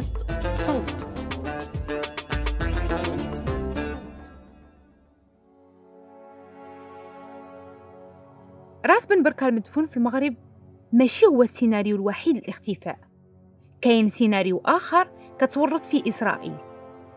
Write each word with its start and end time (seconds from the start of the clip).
بودكاست 0.00 0.16
صوت. 0.54 1.06
راس 8.86 9.06
بن 9.06 9.22
بركة 9.22 9.48
المدفون 9.48 9.86
في 9.86 9.96
المغرب 9.96 10.34
ماشي 10.92 11.26
هو 11.26 11.42
السيناريو 11.42 11.96
الوحيد 11.96 12.36
للاختفاء. 12.36 12.98
كاين 13.80 14.08
سيناريو 14.08 14.62
آخر 14.64 15.08
كتورط 15.38 15.86
فيه 15.86 16.02
إسرائيل. 16.08 16.56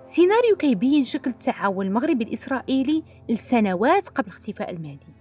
سيناريو 0.05 0.55
كيبين 0.55 1.03
شكل 1.03 1.29
التعاون 1.29 1.87
المغربي 1.87 2.23
الإسرائيلي 2.23 3.03
لسنوات 3.29 4.09
قبل 4.09 4.27
اختفاء 4.27 4.69
المهدي. 4.69 5.13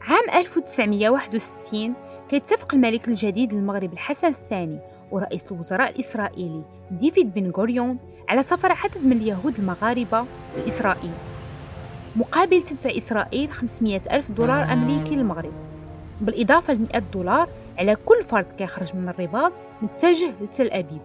عام 0.00 0.30
1961 0.40 1.94
كيتفق 2.28 2.74
الملك 2.74 3.08
الجديد 3.08 3.52
للمغرب 3.52 3.92
الحسن 3.92 4.28
الثاني 4.28 4.78
ورئيس 5.10 5.52
الوزراء 5.52 5.90
الإسرائيلي 5.90 6.62
ديفيد 6.90 7.34
بن 7.34 7.50
غوريون 7.50 7.98
على 8.28 8.42
سفر 8.42 8.72
عدد 8.72 9.04
من 9.04 9.12
اليهود 9.12 9.58
المغاربة 9.58 10.24
لإسرائيل. 10.56 11.12
مقابل 12.16 12.62
تدفع 12.62 12.90
إسرائيل 12.96 13.52
500 13.52 14.00
ألف 14.12 14.30
دولار 14.30 14.72
أمريكي 14.72 15.16
للمغرب. 15.16 15.52
بالإضافة 16.20 16.74
ل 16.74 16.78
100 16.78 16.98
دولار 16.98 17.48
على 17.78 17.96
كل 17.96 18.22
فرد 18.22 18.46
كيخرج 18.58 18.96
من 18.96 19.08
الرباط 19.08 19.52
متجه 19.82 20.32
لتل 20.40 20.70
أبيب. 20.70 21.00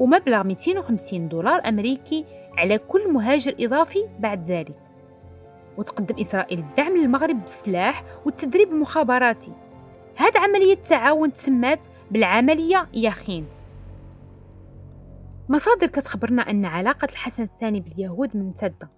ومبلغ 0.00 0.42
250 0.42 1.28
دولار 1.28 1.68
أمريكي 1.68 2.24
على 2.58 2.78
كل 2.78 3.12
مهاجر 3.12 3.54
إضافي 3.60 4.08
بعد 4.18 4.50
ذلك. 4.50 4.76
وتقدم 5.78 6.20
إسرائيل 6.20 6.58
الدعم 6.58 6.96
للمغرب 6.96 7.40
بالسلاح 7.40 8.04
والتدريب 8.24 8.68
المخابراتي 8.68 9.52
هاد 10.16 10.36
عملية 10.36 10.72
التعاون 10.72 11.32
تسمات 11.32 11.86
بالعملية 12.10 12.88
ياخين 12.94 13.46
مصادر 15.48 15.86
كتخبرنا 15.86 16.42
أن 16.42 16.64
علاقة 16.64 17.08
الحسن 17.12 17.42
الثاني 17.42 17.80
باليهود 17.80 18.36
ممتدة. 18.36 18.90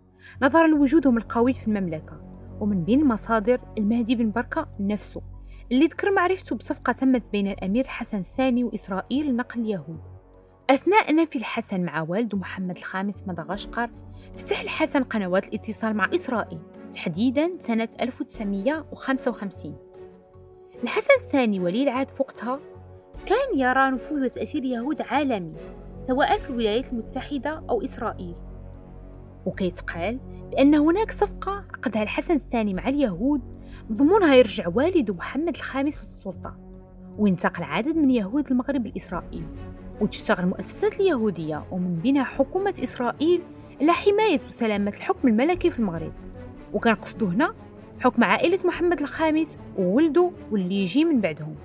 نظرا 0.43 0.67
لوجودهم 0.67 1.17
القوي 1.17 1.55
في 1.55 1.69
المملكة. 1.69 2.21
ومن 2.61 2.85
بين 2.85 3.01
المصادر 3.01 3.61
المهدي 3.79 4.15
بن 4.15 4.31
بركة 4.31 4.69
نفسه 4.81 5.23
اللي 5.73 5.87
ذكر 5.87 6.13
معرفته 6.13 6.57
بصفقة 6.57 6.93
تمت 6.93 7.23
بين 7.33 7.47
الأمير 7.47 7.85
الحسن 7.85 8.19
الثاني 8.19 8.65
وإسرائيل 8.65 9.27
لنقل 9.27 9.61
اليهود. 9.61 10.01
أثناء 10.71 11.15
نفي 11.15 11.39
الحسن 11.39 11.81
مع 11.81 12.03
والده 12.09 12.39
محمد 12.39 12.77
الخامس 12.77 13.29
مدغشقر 13.29 13.91
فتح 14.37 14.61
الحسن 14.61 15.03
قنوات 15.03 15.49
الاتصال 15.49 15.97
مع 15.97 16.11
إسرائيل 16.15 16.59
تحديدا 16.93 17.51
سنة 17.59 17.89
1955 18.01 19.84
الحسن 20.83 21.15
الثاني 21.21 21.61
ولي 21.61 21.83
العهد 21.83 22.11
وقتها 22.21 22.61
كان 23.27 23.59
يرى 23.59 23.91
نفوذ 23.91 24.25
وتأثير 24.25 24.63
اليهود 24.63 25.03
عالمي 25.03 25.53
سواء 25.99 26.39
في 26.39 26.51
الولايات 26.51 26.93
المتحدة 26.93 27.63
أو 27.71 27.83
إسرائيل. 27.83 28.35
وكيتقال 29.47 30.19
بأن 30.51 30.75
هناك 30.75 31.11
صفقة 31.11 31.53
عقدها 31.53 32.03
الحسن 32.03 32.35
الثاني 32.35 32.75
مع 32.75 32.89
اليهود 32.89 33.41
مضمونها 33.91 34.35
يرجع 34.35 34.69
والده 34.75 35.15
محمد 35.15 35.55
الخامس 35.55 36.05
للسلطة 36.05 36.57
وينتقل 37.19 37.63
عدد 37.63 37.97
من 37.97 38.11
يهود 38.11 38.51
المغرب 38.51 38.87
لإسرائيل 38.87 39.47
وتشتغل 40.01 40.45
المؤسسات 40.45 41.01
اليهودية 41.01 41.65
ومن 41.71 41.97
بينها 41.97 42.25
حكومة 42.25 42.75
إسرائيل 42.83 43.43
على 43.81 43.93
حماية 43.93 44.41
وسلامة 44.49 44.91
الحكم 44.91 45.29
الملكي 45.29 45.71
في 45.71 45.79
المغرب. 45.79 46.13
وكان 46.73 46.95
قصده 46.95 47.27
هنا 47.27 47.55
حكم 48.01 48.25
عائلة 48.25 48.59
محمد 48.65 49.01
الخامس 49.01 49.59
وولده 49.79 50.31
واللي 50.51 50.83
يجي 50.83 51.05
من 51.05 51.21
بعدهم. 51.21 51.57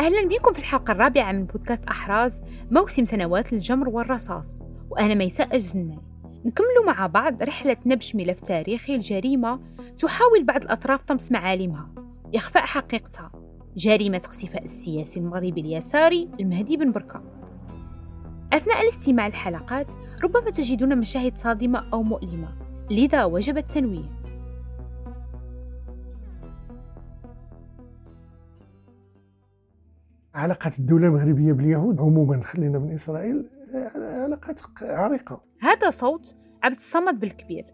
أهلا 0.00 0.28
بكم 0.28 0.52
في 0.52 0.58
الحلقة 0.58 0.92
الرابعة 0.92 1.32
من 1.32 1.44
بودكاست 1.44 1.84
أحراز 1.84 2.40
موسم 2.70 3.04
سنوات 3.04 3.52
الجمر 3.52 3.88
والرصاص 3.88 4.58
وأنا 4.90 5.14
ميساء 5.14 5.56
الجناي 5.56 5.98
نكمل 6.44 6.86
مع 6.86 7.06
بعض 7.06 7.42
رحلة 7.42 7.76
نبش 7.86 8.14
ملف 8.14 8.40
تاريخي 8.40 8.94
الجريمة 8.94 9.60
تحاول 9.98 10.44
بعض 10.44 10.62
الأطراف 10.62 11.02
طمس 11.04 11.32
معالمها. 11.32 11.88
إخفاء 12.34 12.62
حقيقتها. 12.66 13.32
جريمة 13.76 14.16
اختفاء 14.16 14.64
السياسي 14.64 15.20
المغربي 15.20 15.60
اليساري 15.60 16.28
المهدي 16.40 16.76
بن 16.76 16.92
بركة 16.92 17.22
أثناء 18.52 18.82
الاستماع 18.82 19.26
الحلقات 19.26 19.92
ربما 20.24 20.50
تجدون 20.50 20.98
مشاهد 20.98 21.36
صادمة 21.36 21.92
أو 21.92 22.02
مؤلمة. 22.02 22.48
لذا 22.90 23.24
وجب 23.24 23.58
التنويه. 23.58 24.16
علاقة 30.34 30.72
الدولة 30.78 31.06
المغربية 31.06 31.52
باليهود 31.52 32.00
عموما 32.00 32.42
خلينا 32.42 32.78
من 32.78 32.94
إسرائيل 32.94 33.46
علاقات 33.94 34.60
عريقة. 34.82 35.40
هذا 35.60 35.90
صوت 35.90 36.36
عبد 36.62 36.76
الصمد 36.76 37.20
بالكبير 37.20 37.64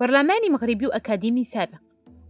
برلماني 0.00 0.50
مغربي 0.50 0.86
وأكاديمي 0.86 1.44
سابق 1.44 1.78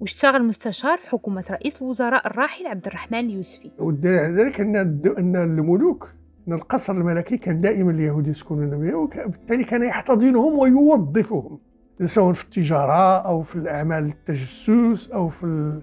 واشتغل 0.00 0.44
مستشار 0.44 0.98
في 0.98 1.08
حكومة 1.08 1.44
رئيس 1.50 1.82
الوزراء 1.82 2.26
الراحل 2.26 2.66
عبد 2.66 2.86
الرحمن 2.86 3.18
اليوسفي. 3.18 3.70
والدليل 3.78 4.18
على 4.18 4.42
ذلك 4.42 4.60
أن 4.60 4.76
أن 5.18 5.36
الملوك 5.36 6.12
أن 6.48 6.52
القصر 6.52 6.92
الملكي 6.92 7.36
كان 7.36 7.60
دائما 7.60 7.90
اليهود 7.90 8.26
يسكنون 8.26 8.70
به 8.70 8.94
وبالتالي 8.94 9.64
كان 9.64 9.82
يحتضنهم 9.82 10.58
ويوظفهم 10.58 11.58
سواء 12.04 12.32
في 12.32 12.44
التجارة 12.44 13.16
أو 13.16 13.42
في 13.42 13.56
الأعمال 13.56 14.04
التجسس 14.04 15.10
أو 15.10 15.28
في 15.28 15.80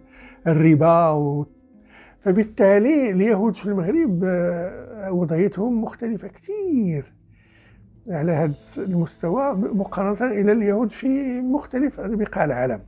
الربا 0.48 1.08
أو. 1.08 1.46
فبالتالي 2.22 3.12
اليهود 3.12 3.56
في 3.56 3.66
المغرب 3.66 4.24
آه، 4.24 5.12
وضعيتهم 5.12 5.82
مختلفة 5.82 6.28
كثير 6.28 7.14
على 8.10 8.32
هذا 8.32 8.54
المستوى 8.78 9.54
مقارنة 9.56 10.32
إلى 10.32 10.52
اليهود 10.52 10.92
في 10.92 11.42
مختلف 11.42 12.02
بقاع 12.02 12.46
العالم. 12.46 12.80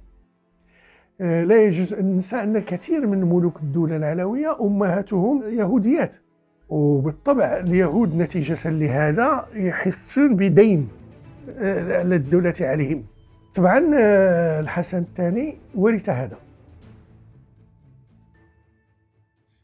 آه، 1.21 1.43
لا 1.43 1.63
يجوز 1.63 1.93
أن 1.93 2.05
ننسى 2.05 2.35
أن 2.35 2.59
كثير 2.59 3.07
من 3.07 3.21
ملوك 3.21 3.59
الدولة 3.61 3.95
العلوية 3.95 4.61
أمهاتهم 4.61 5.43
يهوديات. 5.49 6.15
وبالطبع 6.69 7.59
اليهود 7.59 8.15
نتيجة 8.15 8.69
لهذا 8.69 9.47
يحسون 9.53 10.35
بدين 10.35 10.89
آه، 11.49 11.99
على 11.99 12.15
الدولة 12.15 12.53
عليهم. 12.59 13.05
طبعا 13.55 13.79
الحسن 14.59 14.97
الثاني 14.97 15.57
ورث 15.75 16.09
هذا. 16.09 16.37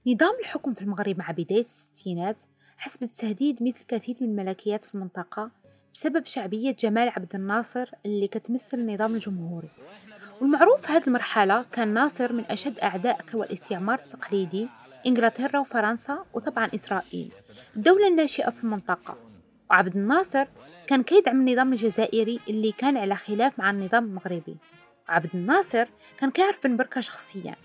نظام 0.07 0.33
الحكم 0.39 0.73
في 0.73 0.81
المغرب 0.81 1.19
مع 1.19 1.31
بداية 1.31 1.61
الستينات 1.61 2.43
حسب 2.77 3.03
التهديد 3.03 3.63
مثل 3.63 3.85
كثير 3.87 4.15
من 4.21 4.27
الملكيات 4.29 4.83
في 4.83 4.95
المنطقة 4.95 5.51
بسبب 5.93 6.25
شعبية 6.25 6.75
جمال 6.79 7.09
عبد 7.09 7.35
الناصر 7.35 7.91
اللي 8.05 8.27
كتمثل 8.27 8.79
النظام 8.79 9.13
الجمهوري. 9.13 9.69
والمعروف 10.41 10.81
في 10.81 10.93
هذه 10.93 11.07
المرحلة 11.07 11.65
كان 11.71 11.93
ناصر 11.93 12.33
من 12.33 12.43
أشد 12.43 12.79
أعداء 12.79 13.21
قوى 13.33 13.45
الاستعمار 13.45 13.99
التقليدي. 13.99 14.67
إنجلترا 15.07 15.59
وفرنسا 15.59 16.25
وطبعا 16.33 16.69
إسرائيل. 16.75 17.31
الدولة 17.75 18.07
الناشئة 18.07 18.49
في 18.49 18.63
المنطقة. 18.63 19.17
وعبد 19.69 19.95
الناصر 19.97 20.45
كان 20.87 21.03
كيدعم 21.03 21.41
النظام 21.41 21.73
الجزائري 21.73 22.39
اللي 22.49 22.71
كان 22.71 22.97
على 22.97 23.15
خلاف 23.15 23.59
مع 23.59 23.69
النظام 23.69 24.05
المغربي. 24.05 24.57
عبد 25.07 25.29
الناصر 25.33 25.87
كان 26.17 26.31
كيعرف 26.31 26.67
بن 26.67 26.77
بركة 26.77 27.01
شخصيا. 27.01 27.55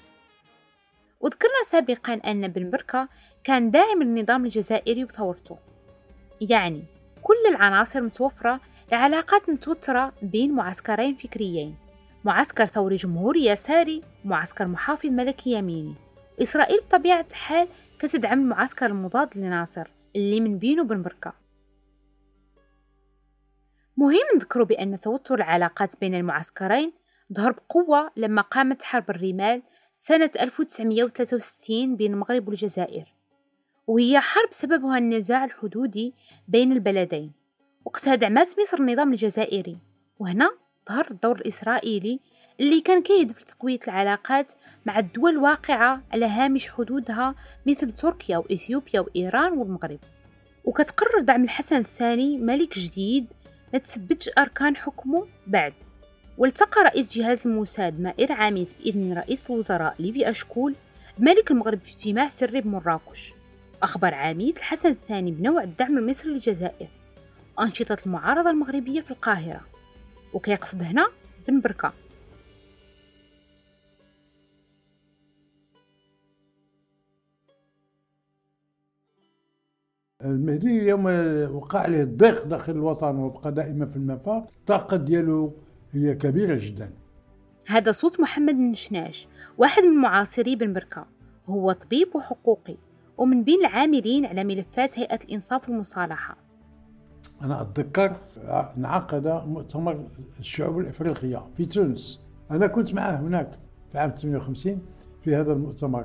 وذكرنا 1.21 1.65
سابقا 1.67 2.15
أن 2.15 2.49
بن 2.49 2.71
بركة 2.71 3.09
كان 3.45 3.71
داعم 3.71 4.03
للنظام 4.03 4.45
الجزائري 4.45 5.05
وثورته 5.05 5.59
يعني 6.41 6.85
كل 7.23 7.35
العناصر 7.51 8.01
متوفرة 8.01 8.61
لعلاقات 8.93 9.51
متوترة 9.51 10.13
بين 10.23 10.53
معسكرين 10.53 11.15
فكريين. 11.15 11.77
معسكر 12.25 12.67
ثوري 12.67 12.97
جمهوري 12.97 13.47
يساري 13.47 14.03
ومعسكر 14.25 14.67
محافظ 14.67 15.11
ملكي 15.11 15.53
يميني. 15.53 15.95
إسرائيل 16.43 16.81
بطبيعة 16.81 17.27
الحال 17.31 17.69
كتدعم 17.99 18.41
المعسكر 18.41 18.87
المضاد 18.87 19.39
لناصر 19.39 19.91
اللي 20.17 20.41
من 20.41 20.59
بينه 20.59 20.85
بن 20.85 21.03
بركة. 21.03 21.33
مهم 23.97 24.27
نذكروا 24.37 24.67
بأن 24.67 24.99
توتر 24.99 25.35
العلاقات 25.35 26.01
بين 26.01 26.15
المعسكرين 26.15 26.93
ظهر 27.33 27.53
بقوة 27.53 28.11
لما 28.17 28.43
قامت 28.43 28.83
حرب 28.83 29.11
الرمال 29.11 29.63
سنة 29.99 30.31
1963 30.41 31.97
بين 31.97 32.13
المغرب 32.13 32.49
والجزائر 32.49 33.15
وهي 33.87 34.21
حرب 34.21 34.49
سببها 34.51 34.99
النزاع 34.99 35.45
الحدودي 35.45 36.15
بين 36.49 36.73
البلدين 36.73 37.33
وقتها 37.85 38.15
دعمت 38.15 38.57
مصر 38.61 38.79
النظام 38.81 39.13
الجزائري 39.13 39.79
وهنا 40.19 40.51
ظهر 40.89 41.07
الدور 41.11 41.37
الإسرائيلي 41.37 42.21
اللي 42.61 42.81
كان 42.81 43.03
كيهدف 43.03 43.43
لتقوية 43.43 43.79
العلاقات 43.89 44.53
مع 44.87 44.99
الدول 44.99 45.31
الواقعة 45.31 46.03
على 46.13 46.27
هامش 46.27 46.69
حدودها 46.69 47.35
مثل 47.67 47.93
تركيا 47.93 48.39
وإثيوبيا 48.39 49.01
وإيران 49.01 49.53
والمغرب. 49.53 49.99
وكتقرر 50.65 51.21
دعم 51.21 51.45
الحسن 51.45 51.77
الثاني 51.77 52.39
ملك 52.39 52.79
جديد 52.79 53.27
ما 53.73 53.79
تثبتش 53.79 54.31
أركان 54.39 54.77
حكمه 54.77 55.27
بعد. 55.47 55.73
والتقى 56.39 56.83
رئيس 56.83 57.19
جهاز 57.19 57.47
الموساد 57.47 58.01
مائر 58.01 58.33
عاميس 58.33 58.73
بإذن 58.73 59.13
رئيس 59.13 59.45
الوزراء 59.51 59.95
ليفي 59.99 60.31
أشكول 60.31 60.75
بملك 61.19 61.51
المغرب 61.51 61.81
في 61.81 61.93
اجتماع 61.97 62.29
سري 62.29 62.61
بمراكش. 62.61 63.33
أخبر 63.83 64.15
عميد 64.15 64.57
الحسن 64.57 64.89
الثاني 64.89 65.31
بنوع 65.31 65.63
الدعم 65.63 65.99
المصري 65.99 66.33
للجزائر. 66.33 66.89
وأنشطة 67.59 67.97
المعارضة 68.07 68.51
المغربية 68.51 69.01
في 69.01 69.11
القاهرة. 69.11 69.76
وكيقصد 70.37 70.83
هنا 70.83 71.09
بن 71.49 71.61
بركة 71.61 71.93
المهدي 80.25 80.87
يوم 80.87 81.05
وقع 81.57 81.79
عليه 81.81 82.03
الضيق 82.03 82.45
داخل 82.45 82.73
الوطن 82.73 83.17
وبقى 83.17 83.53
دائما 83.53 83.87
في 83.87 83.97
المفار. 83.97 84.47
الطاقة 84.61 84.97
ديالو 84.97 85.53
هي 85.93 86.15
كبيرة 86.15 86.55
جدا. 86.55 86.93
هذا 87.67 87.93
صوت 87.93 88.21
محمد 88.21 88.55
النشناش 88.55 89.29
واحد 89.59 89.83
من 89.83 90.01
معاصري 90.01 90.57
بن 90.57 90.73
بركة 90.73 91.07
هو 91.47 91.73
طبيب 91.73 92.17
وحقوقي 92.17 92.77
ومن 93.19 93.45
بين 93.45 93.61
العاملين 93.61 94.27
على 94.27 94.45
ملفات 94.45 94.99
هيئة 94.99 95.25
الإنصاف 95.25 95.69
والمصالحة. 95.69 96.46
أنا 97.43 97.63
أتذكر 97.63 98.17
انعقد 98.77 99.27
مؤتمر 99.27 100.05
الشعوب 100.41 100.79
الإفريقية 100.79 101.43
في 101.57 101.67
تونس. 101.67 102.21
أنا 102.51 102.67
كنت 102.67 102.95
معه 102.95 103.21
هناك 103.21 103.51
في 103.93 103.99
عام 103.99 104.11
58 104.11 104.81
في 105.25 105.37
هذا 105.37 105.53
المؤتمر 105.53 106.05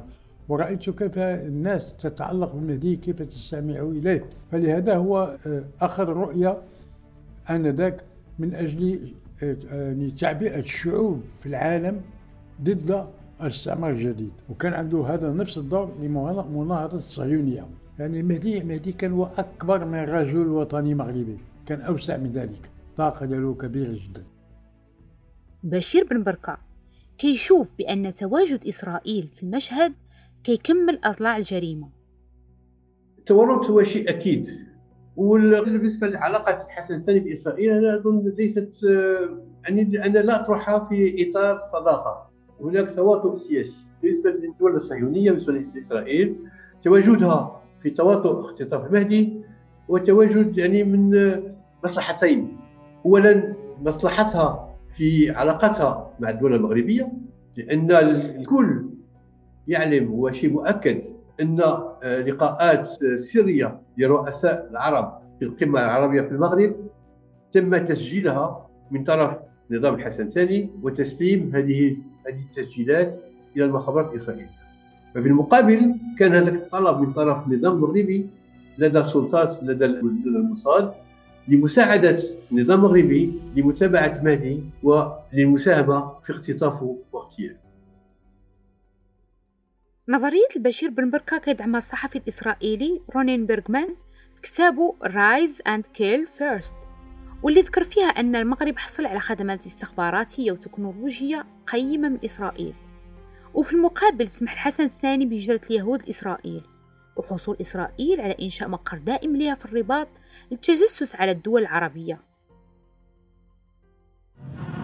ورأيت 0.49 0.89
كيف 0.89 1.17
الناس 1.17 1.95
تتعلق 1.95 2.55
بالمهدي 2.55 2.95
كيف 2.95 3.21
تستمع 3.21 3.75
إليه. 3.79 4.25
فلهذا 4.51 4.95
هو 4.95 5.37
آه، 5.47 5.63
أخذ 5.81 6.03
رؤية 6.03 6.57
آنذاك 7.49 8.03
من 8.39 8.55
أجل 8.55 9.13
آه، 9.43 9.55
يعني 9.71 10.11
تعبئة 10.11 10.59
الشعوب 10.59 11.21
في 11.39 11.45
العالم 11.45 12.01
ضد 12.63 13.05
الاستعمار 13.41 13.91
الجديد. 13.91 14.31
وكان 14.49 14.73
عنده 14.73 15.05
هذا 15.05 15.33
نفس 15.33 15.57
الدور 15.57 15.91
لمناهضة 16.01 16.97
الصهيونية 16.97 17.65
يعني 18.01 18.19
المهدي 18.19 18.57
المهدي 18.57 18.91
كان 18.91 19.11
هو 19.11 19.27
أكبر 19.37 19.85
من 19.85 20.03
رجل 20.03 20.47
وطني 20.47 20.95
مغربي. 20.95 21.37
كان 21.65 21.81
أوسع 21.81 22.17
من 22.17 22.31
ذلك. 22.31 22.69
طاقة 22.97 23.25
له 23.25 23.53
كبيرة 23.53 23.91
جدا. 23.91 24.23
بشير 25.63 26.03
بن 26.03 26.23
بركة 26.23 26.57
كيشوف 27.17 27.71
بأن 27.77 28.13
تواجد 28.13 28.67
إسرائيل 28.67 29.27
في 29.33 29.43
المشهد 29.43 29.93
كيكمل 30.43 30.99
أضلاع 31.03 31.37
الجريمة. 31.37 31.89
التورط 33.19 33.65
هو 33.65 33.83
شيء 33.83 34.09
أكيد. 34.09 34.49
وبالنسبة 35.17 36.07
لعلاقة 36.07 36.65
الحسن 36.65 36.95
الثاني 36.95 37.19
بإسرائيل 37.19 37.71
أنا 37.71 37.95
أظن 37.95 38.33
ليست 38.37 38.83
يعني 39.63 40.05
أنا 40.05 40.19
لا 40.19 40.41
أطرحها 40.41 40.87
في 40.89 41.29
إطار 41.29 41.59
صداقة. 41.73 42.29
هناك 42.61 42.95
تواطؤ 42.95 43.37
سياسي. 43.37 43.77
بالنسبة 44.01 44.29
للدول 44.29 44.75
الصهيونية 44.75 45.31
بالنسبة 45.31 45.53
لإسرائيل 45.53 46.35
تواجدها 46.83 47.60
في 47.83 47.89
تواطؤ 47.89 48.39
اختطاف 48.45 48.85
المهدي 48.85 49.33
وتواجد 49.87 50.57
يعني 50.57 50.83
من 50.83 51.33
مصلحتين 51.83 52.57
أولا 53.05 53.53
مصلحتها 53.81 54.75
في 54.97 55.31
علاقتها 55.31 56.13
مع 56.19 56.29
الدول 56.29 56.53
المغربية 56.55 57.11
لأن 57.57 57.91
الكل 57.91 58.85
يعلم 59.67 60.07
هو 60.11 60.31
شيء 60.31 60.53
مؤكد 60.53 61.01
أن 61.41 61.61
آه، 61.61 62.21
لقاءات 62.21 62.87
سرية 63.17 63.81
لرؤساء 63.97 64.67
العرب 64.71 65.21
في 65.39 65.45
القمة 65.45 65.79
العربية 65.85 66.21
في 66.21 66.31
المغرب 66.31 66.75
تم 67.51 67.77
تسجيلها 67.77 68.67
من 68.91 69.03
طرف 69.03 69.37
نظام 69.71 69.93
الحسن 69.95 70.23
الثاني 70.23 70.69
وتسليم 70.83 71.51
هذه 71.55 71.97
هذه 72.27 72.41
التسجيلات 72.49 73.19
إلى 73.55 73.65
المخابرات 73.65 74.11
الإسرائيلية. 74.11 74.60
ففي 75.15 75.27
المقابل 75.27 75.95
كان 76.19 76.35
هناك 76.35 76.69
طلب 76.71 76.99
من 76.99 77.13
طرف 77.13 77.47
النظام 77.47 77.73
المغربي 77.73 78.29
لدى 78.77 78.99
السلطات 78.99 79.63
لدى 79.63 79.85
الموساد 79.85 80.93
لمساعدة 81.47 82.17
النظام 82.51 82.79
المغربي 82.79 83.39
لمتابعة 83.55 84.21
مهدي 84.23 84.63
وللمساهمة 84.83 86.19
في 86.25 86.29
اختطافه 86.31 86.97
واغتياله. 87.11 87.57
نظرية 90.09 90.47
البشير 90.55 90.89
بن 90.89 91.09
بركة 91.09 91.37
كيدعمها 91.37 91.77
الصحفي 91.77 92.17
الإسرائيلي 92.17 93.01
رونين 93.15 93.45
بيرغمان 93.45 93.87
في 94.35 94.41
كتابه 94.41 94.95
Rise 95.03 95.61
and 95.67 95.85
Kill 95.93 96.27
First 96.27 96.75
واللي 97.43 97.61
ذكر 97.61 97.83
فيها 97.83 98.05
أن 98.05 98.35
المغرب 98.35 98.77
حصل 98.77 99.05
على 99.05 99.19
خدمات 99.19 99.65
استخباراتية 99.65 100.51
وتكنولوجية 100.51 101.45
قيمة 101.73 102.09
من 102.09 102.17
إسرائيل 102.25 102.73
وفي 103.53 103.73
المقابل 103.73 104.27
سمح 104.27 104.51
الحسن 104.51 104.83
الثاني 104.83 105.25
بهجرة 105.25 105.61
اليهود 105.69 106.03
لإسرائيل 106.03 106.61
وحصول 107.15 107.57
إسرائيل 107.61 108.21
على 108.21 108.35
إنشاء 108.41 108.69
مقر 108.69 108.97
دائم 108.97 109.35
لها 109.35 109.55
في 109.55 109.65
الرباط 109.65 110.07
للتجسس 110.51 111.15
على 111.15 111.31
الدول 111.31 111.61
العربية. 111.61 112.19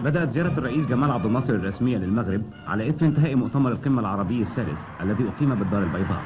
بدأت 0.04 0.30
زيارة 0.30 0.58
الرئيس 0.58 0.86
جمال 0.86 1.10
عبد 1.10 1.26
الناصر 1.26 1.52
الرسمية 1.52 1.98
للمغرب 1.98 2.42
على 2.66 2.88
إثر 2.88 3.06
انتهاء 3.06 3.34
مؤتمر 3.34 3.72
القمة 3.72 4.00
العربي 4.00 4.42
السادس 4.42 4.78
الذي 5.00 5.28
أقيم 5.28 5.54
بالدار 5.54 5.82
البيضاء. 5.82 6.22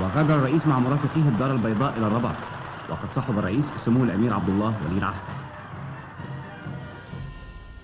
وغادر 0.00 0.34
الرئيس 0.34 0.66
مع 0.66 0.78
مرافقيه 0.78 1.28
الدار 1.28 1.52
البيضاء 1.52 1.98
إلى 1.98 2.06
الرباط 2.06 2.36
وقد 2.90 3.12
صحب 3.12 3.38
الرئيس 3.38 3.66
سمو 3.76 4.04
الأمير 4.04 4.34
عبد 4.34 4.48
الله 4.48 4.84
ولي 4.84 4.98
العهد. 4.98 5.47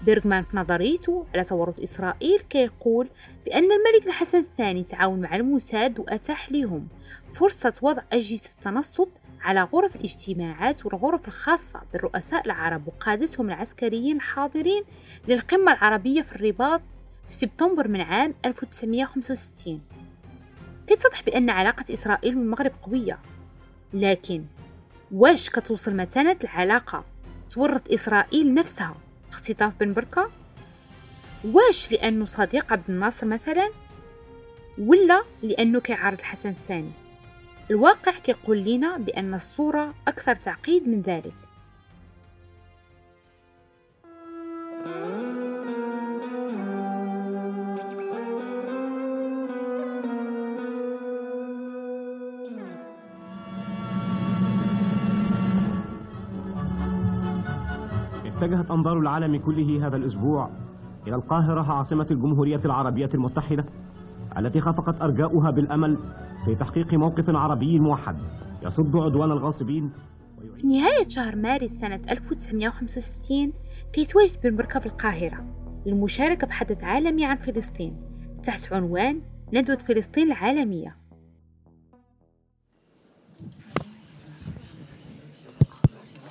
بيرغمان 0.07 0.45
في 0.45 0.57
نظريته 0.57 1.27
على 1.35 1.45
تورط 1.45 1.81
إسرائيل 1.81 2.41
كيقول 2.41 3.09
بأن 3.47 3.69
الملك 3.73 4.07
الحسن 4.07 4.39
الثاني 4.39 4.83
تعاون 4.83 5.21
مع 5.21 5.37
الموساد 5.37 5.99
وأتاح 5.99 6.53
لهم 6.53 6.89
فرصة 7.33 7.73
وضع 7.83 8.03
أجهزة 8.13 8.51
التنصت 8.51 9.09
على 9.41 9.63
غرف 9.63 9.97
الاجتماعات 9.97 10.87
والغرف 10.87 11.29
الخاصة 11.29 11.81
بالرؤساء 11.93 12.47
العرب 12.47 12.89
وقادتهم 12.89 13.49
العسكريين 13.49 14.17
الحاضرين 14.17 14.83
للقمة 15.29 15.73
العربية 15.73 16.23
في 16.23 16.37
الرباط 16.37 16.81
في 17.27 17.33
سبتمبر 17.33 17.89
من 17.89 18.01
عام 18.01 18.35
1965 18.47 19.81
كيتضح 20.87 21.23
بأن 21.23 21.51
علاقة 21.51 21.95
إسرائيل 21.95 22.37
والمغرب 22.37 22.73
قوية 22.83 23.19
لكن 23.95 24.45
واش 25.13 25.51
كتوصل 25.51 25.97
متانة 25.97 26.37
العلاقة؟ 26.45 27.05
تورط 27.51 27.93
إسرائيل 27.93 28.55
نفسها. 28.55 28.95
اختطاف 29.35 29.73
بن 29.81 29.93
بركة؟ 29.93 30.31
واش 31.45 31.93
لأنه 31.93 32.25
صديق 32.25 32.73
عبد 32.73 32.85
الناصر 32.89 33.27
مثلا؟ 33.27 33.71
ولا 34.79 35.23
لأنه 35.43 35.81
كيعارض 35.81 36.19
الحسن 36.19 36.49
الثاني؟ 36.49 36.91
الواقع 37.71 38.13
كيقول 38.13 38.59
لنا 38.59 38.97
بأن 38.99 39.35
الصورة 39.35 39.95
أكثر 40.09 40.35
تعقيد 40.35 40.89
من 40.89 41.01
ذلك 41.01 41.44
اتجهت 58.65 58.71
أنظار 58.71 58.99
العالم 58.99 59.37
كله 59.37 59.87
هذا 59.87 59.97
الأسبوع 59.97 60.51
إلى 61.07 61.15
القاهرة 61.17 61.73
عاصمة 61.73 62.07
الجمهورية 62.11 62.61
العربية 62.65 63.11
المتحدة 63.15 63.65
التي 64.39 64.61
خفقت 64.61 65.03
أرجاؤها 65.03 65.51
بالأمل 65.51 65.99
في 66.45 66.55
تحقيق 66.55 66.95
موقف 66.95 67.31
عربي 67.31 67.79
موحد 67.79 68.17
يصد 68.63 68.97
عدوان 68.97 69.31
الغاصبين. 69.31 69.91
في 70.57 70.67
نهاية 70.67 71.09
شهر 71.09 71.37
مارس 71.37 71.71
سنة 71.71 72.01
1965 72.11 73.53
كيتواجد 73.93 74.37
بن 74.45 74.57
بركة 74.57 74.81
في 74.81 74.87
القاهرة 74.87 75.45
للمشاركة 75.87 76.47
بحدث 76.47 76.85
عالمي 76.85 77.25
عن 77.25 77.37
فلسطين 77.37 77.97
تحت 78.43 78.73
عنوان 78.73 79.21
ندوة 79.55 79.77
فلسطين 79.77 80.27
العالمية. 80.27 80.97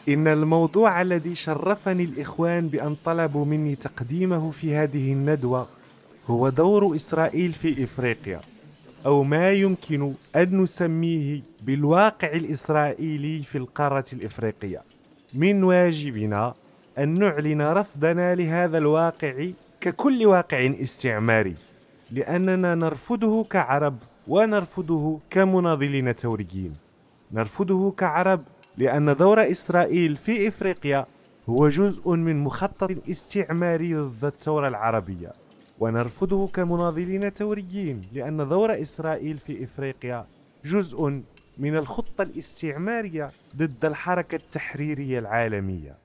إن 0.09 0.27
الموضوع 0.27 1.01
الذي 1.01 1.35
شرفني 1.35 2.03
الإخوان 2.03 2.67
بأن 2.67 2.95
طلبوا 3.05 3.45
مني 3.45 3.75
تقديمه 3.75 4.51
في 4.51 4.75
هذه 4.75 5.13
الندوة 5.13 5.67
هو 6.27 6.49
دور 6.49 6.95
إسرائيل 6.95 7.53
في 7.53 7.83
إفريقيا 7.83 8.41
أو 9.05 9.23
ما 9.23 9.51
يمكن 9.51 10.13
أن 10.35 10.61
نسميه 10.61 11.41
بالواقع 11.61 12.27
الإسرائيلي 12.27 13.43
في 13.43 13.57
القارة 13.57 14.05
الإفريقية. 14.13 14.81
من 15.33 15.63
واجبنا 15.63 16.53
أن 16.97 17.19
نعلن 17.19 17.61
رفضنا 17.61 18.35
لهذا 18.35 18.77
الواقع 18.77 19.49
ككل 19.81 20.25
واقع 20.25 20.73
استعماري 20.81 21.55
لأننا 22.11 22.75
نرفضه 22.75 23.43
كعرب 23.43 23.97
ونرفضه 24.27 25.19
كمناضلين 25.29 26.11
ثوريين 26.11 26.73
نرفضه 27.31 27.91
كعرب 27.91 28.41
لأن 28.77 29.15
دور 29.15 29.51
إسرائيل 29.51 30.17
في 30.17 30.47
إفريقيا 30.47 31.05
هو 31.49 31.69
جزء 31.69 32.09
من 32.09 32.43
مخطط 32.43 33.09
استعماري 33.09 33.95
ضد 33.95 34.25
الثورة 34.25 34.67
العربية. 34.67 35.31
ونرفضه 35.79 36.47
كمناضلين 36.47 37.29
ثوريين 37.29 38.01
لأن 38.13 38.49
دور 38.49 38.81
إسرائيل 38.81 39.37
في 39.37 39.63
إفريقيا 39.63 40.25
جزء 40.65 41.21
من 41.57 41.75
الخطة 41.77 42.21
الاستعمارية 42.21 43.31
ضد 43.55 43.85
الحركة 43.85 44.35
التحريرية 44.35 45.19
العالمية. 45.19 45.97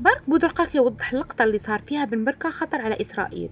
بارك 0.00 0.22
بودرقة 0.28 0.64
كيوضح 0.64 1.12
اللقطة 1.12 1.44
اللي 1.44 1.58
صار 1.58 1.82
فيها 1.82 2.04
بن 2.04 2.24
بركة 2.24 2.50
خطر 2.50 2.80
على 2.80 3.00
إسرائيل. 3.00 3.50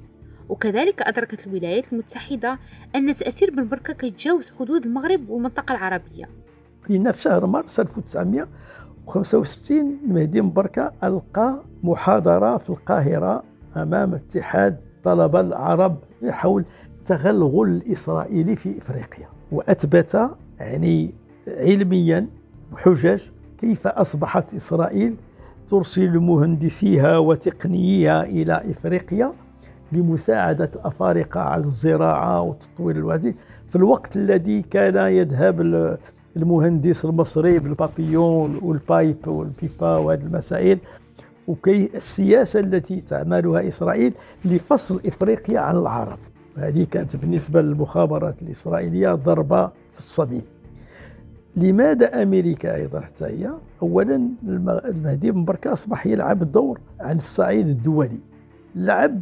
وكذلك 0.49 1.03
أدركت 1.03 1.47
الولايات 1.47 1.93
المتحدة 1.93 2.59
أن 2.97 3.15
تأثير 3.15 3.51
بن 3.51 3.69
بركة 3.69 3.93
كيتجاوز 3.93 4.51
حدود 4.59 4.87
المغرب 4.87 5.31
والمنطقة 5.31 5.73
العربية. 5.73 6.29
في 6.83 7.13
شهر 7.19 7.47
مارس 7.47 7.81
1965 7.81 9.99
المهدي 10.05 10.41
بن 10.41 10.51
بركة 10.51 10.93
ألقى 11.05 11.63
محاضرة 11.83 12.59
في 12.59 12.71
القاهرة 12.71 13.43
أمام 13.77 14.15
اتحاد 14.15 14.81
طلبة 15.05 15.41
العرب 15.41 15.99
حول 16.29 16.65
التغلغل 16.99 17.69
الإسرائيلي 17.69 18.57
في 18.57 18.79
إفريقيا. 18.79 19.29
وأثبت 19.53 20.31
يعني 20.61 21.15
علميا 21.49 22.27
بحجج 22.73 23.21
كيف 23.61 23.87
أصبحت 23.87 24.55
إسرائيل 24.55 25.17
ترسل 25.69 26.19
مهندسيها 26.19 27.19
وتقنييها 27.19 28.23
إلى 28.23 28.63
إفريقيا 28.71 29.33
لمساعدة 29.93 30.71
الأفارقة 30.75 31.41
على 31.41 31.65
الزراعة 31.65 32.43
وتطوير 32.43 32.97
الوادي 32.97 33.35
في 33.69 33.77
الوقت 33.77 34.17
الذي 34.17 34.63
كان 34.63 35.13
يذهب 35.13 35.61
المهندس 36.37 37.05
المصري 37.05 37.59
بالبابيون 37.59 38.59
والبايب 38.63 39.29
والبيبا 39.29 39.97
وهذه 39.97 40.21
المسائل 40.21 40.79
وكي 41.49 41.97
السياسة 41.97 42.61
التي 42.61 43.01
تعملها 43.01 43.69
إسرائيل 43.69 44.13
لفصل 44.45 45.01
إفريقيا 45.07 45.61
عن 45.61 45.77
العرب. 45.77 46.19
هذه 46.57 46.87
كانت 46.91 47.17
بالنسبة 47.17 47.63
للمخابرات 47.63 48.43
الإسرائيلية 48.43 49.15
ضربة 49.15 49.67
في 49.67 49.99
الصميم. 49.99 50.43
لماذا 51.57 52.23
أمريكا 52.23 52.75
أيضا 52.75 53.01
حتى 53.01 53.25
هي؟ 53.25 53.51
أولا 53.83 54.29
المهدي 54.49 55.31
بن 55.31 55.45
بركة 55.45 55.73
أصبح 55.73 56.07
يلعب 56.07 56.43
الدور 56.43 56.79
عن 57.01 57.17
الصعيد 57.17 57.69
الدولي. 57.69 58.19
لعب 58.77 59.21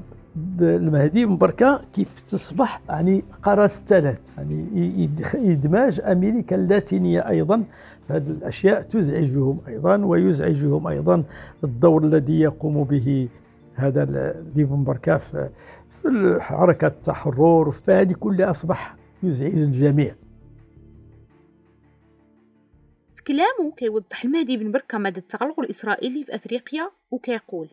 المهدي 0.60 1.26
بن 1.26 1.36
بركة 1.36 1.80
كيف 1.92 2.20
تصبح 2.20 2.80
يعني 2.88 3.24
قارة 3.42 3.64
الثلاث 3.64 4.38
يعني 4.38 5.08
إدماج 5.34 6.00
أمريكا 6.00 6.56
اللاتينية 6.56 7.28
أيضا. 7.28 7.64
هذه 8.08 8.26
الأشياء 8.26 8.82
تزعجهم 8.82 9.58
أيضا 9.68 9.96
ويزعجهم 9.96 10.86
أيضا 10.86 11.22
الدور 11.64 12.04
الذي 12.04 12.40
يقوم 12.40 12.84
به 12.84 13.28
هذا 13.74 14.34
بن 14.54 14.84
بركة 14.84 15.18
في 15.18 16.38
حركة 16.40 16.86
التحرر. 16.86 17.70
فهذه 17.70 18.12
كلها 18.12 18.50
أصبح 18.50 18.96
يزعج 19.22 19.52
الجميع. 19.52 20.14
كلامه 23.26 23.72
كيوضح 23.76 24.24
المهدي 24.24 24.56
بن 24.56 24.72
بركة 24.72 24.98
مدى 24.98 25.20
التغلغل 25.20 25.64
الإسرائيلي 25.64 26.24
في 26.24 26.34
أفريقيا 26.34 26.90
وكيقول 27.10 27.68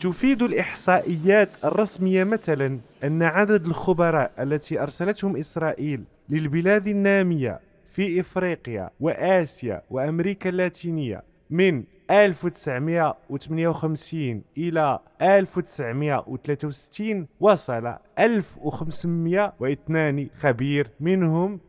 تفيد 0.00 0.42
الإحصائيات 0.42 1.64
الرسمية 1.64 2.24
مثلا 2.24 2.78
أن 3.04 3.22
عدد 3.22 3.66
الخبراء 3.66 4.32
التي 4.38 4.82
أرسلتهم 4.82 5.36
إسرائيل 5.36 6.04
للبلاد 6.28 6.86
النامية 6.86 7.60
في 7.92 8.20
إفريقيا 8.20 8.90
وآسيا 9.00 9.82
وأمريكا 9.90 10.50
اللاتينية 10.50 11.22
من 11.50 11.84
1958 12.10 14.42
إلى 14.58 14.98
1963 15.22 17.26
وصل 17.40 17.94
1502 18.18 20.28
خبير 20.38 20.90
منهم 21.00 21.60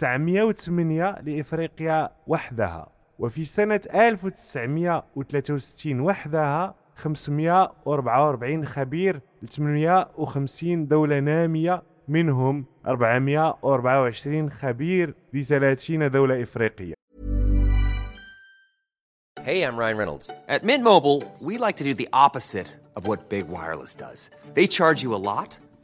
908 0.00 1.16
لإفريقيا 1.22 2.10
وحدها 2.26 2.88
وفي 3.18 3.44
سنة 3.44 3.80
1963 3.94 6.00
وحدها 6.00 6.74
544 6.96 8.64
خبير 8.64 9.20
ل 9.42 9.48
850 9.48 10.88
دولة 10.88 11.18
نامية 11.18 11.82
منهم 12.08 12.64
424 12.86 14.50
خبير 14.50 15.14
ل 15.32 15.44
30 15.44 16.10
دولة 16.10 16.42
إفريقية 16.42 16.94
Hey, 19.46 19.62
I'm 19.62 19.76
Ryan 19.76 19.96
Reynolds. 19.96 20.28
At 20.48 20.64
Mint 20.64 20.82
Mobile, 20.82 21.22
we 21.40 21.56
like 21.56 21.76
to 21.76 21.84
do 21.84 21.94
the 21.94 22.08
opposite 22.12 22.66
of 22.96 23.06
what 23.06 23.28
Big 23.28 23.46
Wireless 23.46 23.94
does. 23.94 24.28
They 24.54 24.66
charge 24.66 25.04
you 25.04 25.14
a 25.14 25.22
lot, 25.30 25.56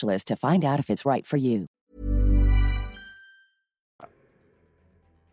to 0.00 0.36
find 0.36 0.64
out 0.64 0.78
if 0.78 0.90
it's 0.90 1.04
right 1.04 1.26
for 1.26 1.38
you. 1.38 1.66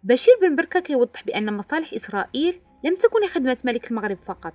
بشير 0.03 0.33
بن 0.41 0.55
بركة 0.55 0.79
كيوضح 0.79 1.25
بأن 1.25 1.57
مصالح 1.57 1.93
إسرائيل 1.93 2.61
لم 2.83 2.95
تكن 2.95 3.27
خدمة 3.27 3.57
ملك 3.65 3.91
المغرب 3.91 4.17
فقط. 4.25 4.53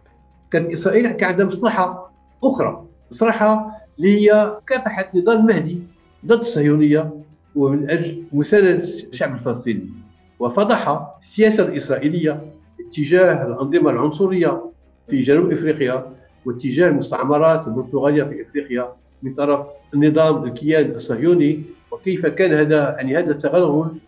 كان 0.51 0.73
إسرائيل 0.73 1.13
كان 1.13 1.31
عندها 1.31 1.47
مصلحه 1.47 2.13
أخرى 2.45 2.87
مصلحه 3.11 3.71
اللي 3.99 4.21
هي 4.21 4.59
مكافحه 4.63 5.11
نضال 5.15 5.37
المهدي 5.37 5.83
ضد 6.27 6.39
الصهيونيه 6.39 7.13
ومن 7.55 7.91
أجل 7.91 8.25
مساندة 8.33 8.85
الشعب 8.85 9.35
الفلسطيني. 9.35 9.91
وفضح 10.39 11.09
السياسة 11.21 11.63
الإسرائيلية 11.63 12.53
اتجاه 12.81 13.47
الأنظمة 13.47 13.91
العنصرية 13.91 14.71
في 15.11 15.23
جنوب 15.23 15.53
إفريقيا 15.53 16.17
واتجاه 16.45 16.89
المستعمرات 16.89 17.67
البرتغاليه 17.67 18.25
في 18.25 18.43
إفريقيا. 18.43 18.97
من 19.23 19.35
طرف 19.35 19.67
النظام 19.95 20.45
الكيان 20.45 20.91
الصهيوني 20.91 21.63
وكيف 21.91 22.27
كان 22.27 22.53
هذا 22.53 22.97
يعني 22.99 23.17
هذا 23.17 23.31
التغلغل 23.31 23.99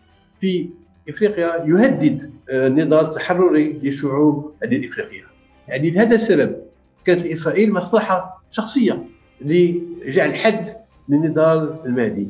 في 0.41 0.69
إفريقيا 1.09 1.65
يهدد 1.67 2.33
آه، 2.51 2.67
النضال 2.67 3.05
التحرري 3.05 3.73
للشعوب 3.73 4.55
الإفريقية. 4.63 5.25
يعني 5.69 5.91
لهذا 5.91 6.15
السبب 6.15 6.57
كانت 7.05 7.27
لإسرائيل 7.27 7.73
مصلحة 7.73 8.43
شخصية 8.51 9.05
لجعل 9.41 10.35
حد 10.35 10.77
للنضال 11.09 11.77
المهدي. 11.87 12.29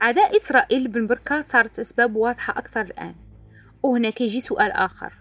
عداء 0.00 0.36
إسرائيل 0.36 0.88
بن 0.88 1.06
بركة 1.06 1.40
صارت 1.40 1.78
أسباب 1.78 2.16
واضحة 2.16 2.58
أكثر 2.58 2.80
الآن 2.80 3.14
وهنا 3.82 4.10
كيجي 4.10 4.40
سؤال 4.40 4.72
آخر 4.72 5.12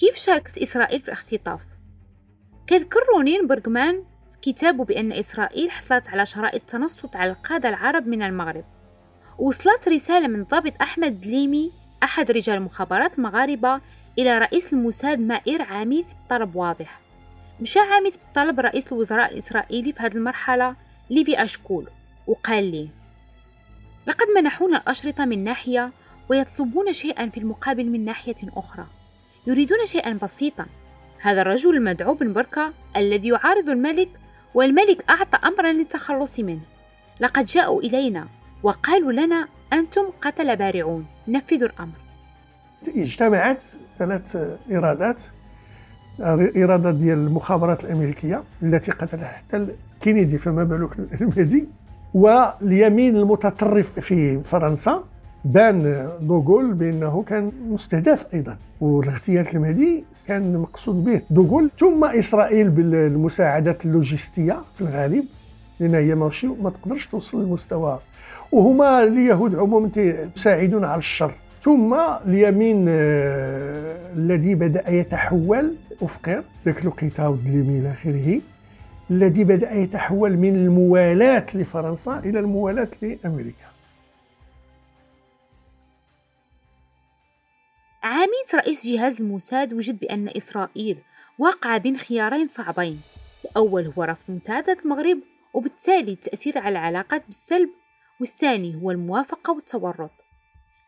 كيف 0.00 0.16
شاركت 0.16 0.58
إسرائيل 0.58 1.00
في 1.00 1.08
الاختطاف؟ 1.08 1.60
كيذكر 2.72 3.00
رونين 3.14 3.46
برغمان 3.46 4.02
في 4.32 4.52
كتابه 4.52 4.84
بأن 4.84 5.12
إسرائيل 5.12 5.70
حصلت 5.70 6.08
على 6.08 6.26
شرائط 6.26 6.62
تنصت 6.62 7.16
على 7.16 7.30
القادة 7.30 7.68
العرب 7.68 8.06
من 8.06 8.22
المغرب. 8.22 8.64
وصلت 9.38 9.88
رسالة 9.88 10.28
من 10.28 10.44
ضابط 10.44 10.72
أحمد 10.82 11.20
دليمي 11.20 11.70
أحد 12.02 12.30
رجال 12.30 12.56
المخابرات 12.56 13.18
المغاربة 13.18 13.80
إلى 14.18 14.38
رئيس 14.38 14.72
الموساد 14.72 15.18
مائر 15.20 15.62
عميد 15.62 16.04
بطلب 16.26 16.56
واضح. 16.56 17.00
مشى 17.60 17.78
عميد 17.78 18.16
بطلب 18.30 18.60
رئيس 18.60 18.92
الوزراء 18.92 19.32
الإسرائيلي 19.32 19.92
في 19.92 20.02
هذه 20.02 20.14
المرحلة 20.14 20.76
ليفي 21.10 21.42
أشكول 21.42 21.88
وقال 22.26 22.64
لي 22.70 22.88
لقد 24.06 24.26
منحونا 24.36 24.76
الأشرطة 24.76 25.24
من 25.24 25.44
ناحية 25.44 25.90
ويطلبون 26.28 26.92
شيئا 26.92 27.28
في 27.28 27.38
المقابل 27.38 27.86
من 27.86 28.04
ناحية 28.04 28.36
أخرى. 28.56 28.86
يريدون 29.46 29.86
شيئا 29.86 30.12
بسيطا 30.22 30.66
هذا 31.24 31.42
الرجل 31.42 31.76
المدعو 31.76 32.14
بركة 32.14 32.72
الذي 32.96 33.28
يعارض 33.28 33.68
الملك 33.68 34.08
والملك 34.54 35.04
أعطى 35.10 35.38
أمرا 35.48 35.72
للتخلص 35.72 36.40
منه. 36.40 36.60
لقد 37.20 37.44
جاءوا 37.44 37.80
إلينا 37.80 38.26
وقالوا 38.62 39.12
لنا 39.12 39.48
أنتم 39.72 40.02
قتل 40.20 40.56
بارعون. 40.56 41.06
نفذوا 41.28 41.68
الأمر. 41.68 41.92
اجتمعت 42.96 43.62
ثلاث 43.98 44.36
إرادات 44.72 45.22
إرادة 46.56 46.90
ديال 46.90 47.18
المخابرات 47.18 47.84
الأمريكية 47.84 48.42
التي 48.62 48.90
قتلها 48.90 49.28
حتى 49.28 49.66
كينيدي 50.00 50.38
فما 50.38 50.64
بالك 50.64 51.20
المهدي 51.20 51.68
واليمين 52.14 53.16
المتطرف 53.16 54.00
في 54.00 54.40
فرنسا. 54.44 55.04
بان 55.44 56.08
دوغول 56.20 56.74
بانه 56.74 57.24
كان 57.26 57.52
مستهدف 57.68 58.26
أيضا 58.34 58.56
والاغتيال 58.80 59.48
المهدي 59.54 60.04
كان 60.26 60.56
مقصود 60.56 61.04
به. 61.04 61.20
دوغول 61.30 61.70
ثم 61.80 62.04
إسرائيل 62.04 62.70
بالمساعدات 62.70 63.84
اللوجستية 63.84 64.56
في 64.74 64.80
الغالب 64.80 65.24
لأن 65.80 65.94
هي 65.94 66.14
ماشي 66.14 66.46
ما 66.46 66.70
تقدرش 66.70 67.06
توصل 67.06 67.40
للمستوى. 67.42 67.98
وهما 68.52 69.02
اليهود 69.02 69.54
عموما 69.54 69.90
يساعدون 70.36 70.84
على 70.84 70.98
الشر. 70.98 71.32
ثم 71.62 71.94
اليمين 72.26 72.86
آه، 72.88 73.96
الذي 74.16 74.54
بدأ 74.54 74.90
يتحول 74.90 75.74
أفقر 76.02 76.42
ذاك 76.66 76.84
لوقيتا 76.84 77.26
ودليمي 77.26 77.78
إلى 77.78 77.92
آخره. 77.92 78.40
الذي 79.10 79.44
بدأ 79.44 79.74
يتحول 79.74 80.36
من 80.36 80.54
الموالاة 80.54 81.46
لفرنسا 81.54 82.18
إلى 82.24 82.38
الموالاة 82.38 82.88
لأمريكا. 83.02 83.71
رئيس 88.54 88.86
جهاز 88.86 89.20
الموساد 89.20 89.72
وجد 89.72 89.98
بأن 89.98 90.28
إسرائيل 90.36 90.98
واقعة 91.38 91.78
بين 91.78 91.96
خيارين 91.96 92.48
صعبين. 92.48 93.00
الأول 93.44 93.86
هو 93.86 94.02
رفض 94.02 94.34
مساعدة 94.34 94.78
المغرب 94.84 95.18
وبالتالي 95.54 96.12
التأثير 96.12 96.58
على 96.58 96.78
العلاقات 96.78 97.26
بالسلب 97.26 97.70
والثاني 98.20 98.76
هو 98.82 98.90
الموافقة 98.90 99.52
والتورط. 99.52 100.10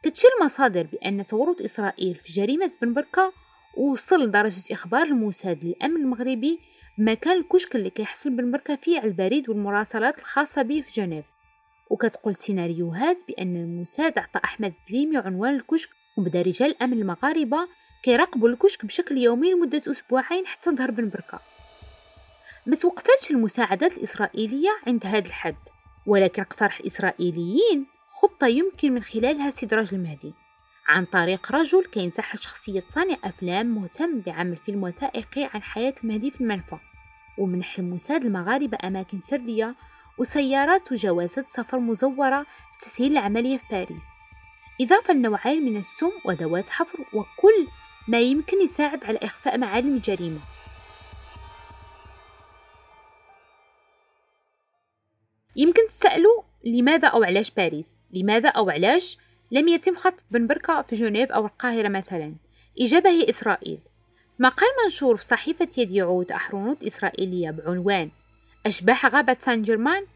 كتشير 0.03 0.31
المصادر 0.40 0.87
بأن 0.92 1.24
تورط 1.24 1.61
إسرائيل 1.61 2.14
في 2.14 2.33
جريمة 2.33 2.70
بن 2.83 2.92
بركة 2.94 3.33
وصل 3.77 4.24
لدرجة 4.24 4.72
إخبار 4.72 5.03
الموساد 5.03 5.64
للأمن 5.64 5.96
المغربي 5.96 6.61
بمكان 6.98 7.37
الكشك 7.37 7.77
اللي 7.77 7.90
كيحصل 7.90 8.31
بن 8.31 8.50
بركة 8.50 8.77
فيه 8.77 8.98
على 8.98 9.09
البريد 9.09 9.48
والمراسلات 9.48 10.18
الخاصة 10.18 10.62
به 10.62 10.81
في 10.81 10.92
جنيف. 10.92 11.24
وكتقول 11.90 12.35
سيناريوهات 12.35 13.22
بأن 13.29 13.57
الموساد 13.57 14.18
أعطى 14.18 14.40
أحمد 14.44 14.72
دليمي 14.88 15.16
عنوان 15.16 15.55
الكشك 15.55 15.90
وبدا 16.16 16.42
رجال 16.42 16.70
الأمن 16.70 16.92
المغاربة 16.92 17.68
كيراقبوا 18.03 18.48
الكشك 18.48 18.85
بشكل 18.85 19.18
يومي 19.18 19.53
لمدة 19.53 19.83
أسبوعين 19.90 20.46
حتى 20.46 20.70
ظهر 20.70 20.90
بن 20.90 21.09
بركة. 21.09 21.40
ما 22.66 22.77
توقفتش 22.77 23.31
المساعدات 23.31 23.96
الإسرائيلية 23.96 24.70
عند 24.87 25.07
هذا 25.07 25.27
الحد 25.27 25.57
ولكن 26.07 26.42
اقترح 26.42 26.81
الإسرائيليين 26.81 27.87
خطة 28.09 28.46
يمكن 28.46 28.92
من 28.92 29.03
خلالها 29.03 29.48
استدراج 29.48 29.94
المهدي 29.94 30.35
عن 30.88 31.05
طريق 31.05 31.53
رجل 31.53 31.85
كينتحل 31.85 32.38
شخصية 32.38 32.85
صانع 32.88 33.16
أفلام 33.24 33.66
مهتم 33.66 34.20
بعمل 34.20 34.57
فيلم 34.57 34.83
وثائقي 34.83 35.50
عن 35.55 35.62
حياة 35.62 35.94
المهدي 36.05 36.31
في 36.31 36.40
المنفى 36.40 36.77
ومنح 37.38 37.79
الموساد 37.79 38.24
المغاربة 38.24 38.79
أماكن 38.85 39.20
سرية 39.20 39.74
وسيارات 40.18 40.92
وجوازات 40.92 41.50
سفر 41.50 41.79
مزورة 41.79 42.46
لتسهيل 42.77 43.12
العملية 43.12 43.57
في 43.57 43.64
باريس. 43.70 44.05
إضافة 44.80 45.14
لنوعين 45.14 45.64
من 45.64 45.76
السم 45.76 46.10
وأدوات 46.24 46.68
حفر 46.68 46.98
وكل 47.12 47.66
ما 48.08 48.20
يمكن 48.20 48.62
يساعد 48.62 49.04
على 49.04 49.18
إخفاء 49.22 49.58
معالم 49.58 49.96
الجريمة 49.96 50.40
يمكن 55.56 55.88
تسألوا 55.88 56.42
لماذا 56.64 57.08
أو 57.08 57.24
علاش 57.24 57.50
باريس؟ 57.50 57.96
لماذا 58.12 58.48
أو 58.48 58.70
علاش 58.70 59.18
لم 59.50 59.68
يتم 59.68 59.94
خطف 59.94 60.22
بن 60.30 60.46
بركة 60.46 60.82
في 60.82 60.96
جنيف 60.96 61.32
أو 61.32 61.46
القاهرة 61.46 61.88
مثلا؟ 61.88 62.34
إجابة 62.80 63.10
هي 63.10 63.28
إسرائيل 63.28 63.78
مقال 64.38 64.68
منشور 64.84 65.16
في 65.16 65.24
صحيفة 65.24 65.68
يديعود 65.78 66.32
أحرونوت 66.32 66.84
إسرائيلية 66.84 67.50
بعنوان 67.50 68.10
أشباح 68.66 69.06
غابة 69.06 69.37
سان 69.40 69.62
جيرمان 69.62 70.06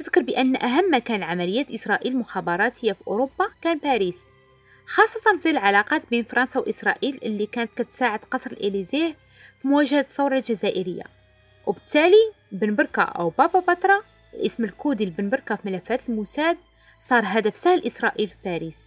تذكر 0.00 0.22
بأن 0.22 0.56
أهم 0.56 0.94
مكان 0.94 1.22
عمليات 1.22 1.70
إسرائيل 1.70 2.16
مخابراتية 2.16 2.92
في 2.92 3.00
أوروبا 3.06 3.46
كان 3.62 3.78
باريس 3.78 4.24
خاصة 4.86 5.38
في 5.42 5.50
العلاقات 5.50 6.10
بين 6.10 6.24
فرنسا 6.24 6.60
وإسرائيل 6.60 7.20
اللي 7.22 7.46
كانت 7.46 7.70
كتساعد 7.76 8.18
قصر 8.30 8.50
الإليزيه 8.50 9.14
في 9.58 9.68
مواجهة 9.68 10.00
الثورة 10.00 10.36
الجزائرية. 10.36 11.02
وبالتالي 11.66 12.32
بن 12.52 12.74
بركة 12.74 13.02
أو 13.02 13.28
بابا 13.28 13.60
بطرة 13.60 14.02
الاسم 14.34 14.64
الكودي 14.64 15.06
لبن 15.06 15.30
بركة 15.30 15.54
في 15.54 15.70
ملفات 15.70 16.08
الموساد 16.08 16.56
صار 17.00 17.22
هدف 17.26 17.56
سهل 17.56 17.86
إسرائيل 17.86 18.28
في 18.28 18.36
باريس. 18.44 18.86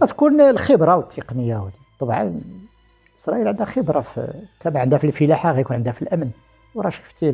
تكون 0.00 0.40
الخبرة 0.40 0.96
والتقنية 0.96 1.70
طبعا 2.00 2.40
إسرائيل 3.18 3.48
عندها 3.48 3.66
خبرة 3.66 4.00
في 4.00 4.32
كما 4.60 4.80
عندها 4.80 4.98
في 4.98 5.06
الفلاحة 5.06 5.52
غيكون 5.52 5.76
عندها 5.76 5.92
في 5.92 6.02
الأمن. 6.02 6.30
وراه 6.74 6.90
شفتي 6.90 7.30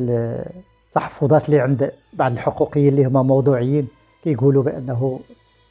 التحفظات 0.89 1.45
اللي 1.45 1.59
عند 1.59 1.91
بعض 2.13 2.31
الحقوقيين 2.31 2.87
اللي 2.87 3.05
هما 3.05 3.23
موضوعيين 3.23 3.87
كيقولوا 4.23 4.63
بأنه 4.63 5.19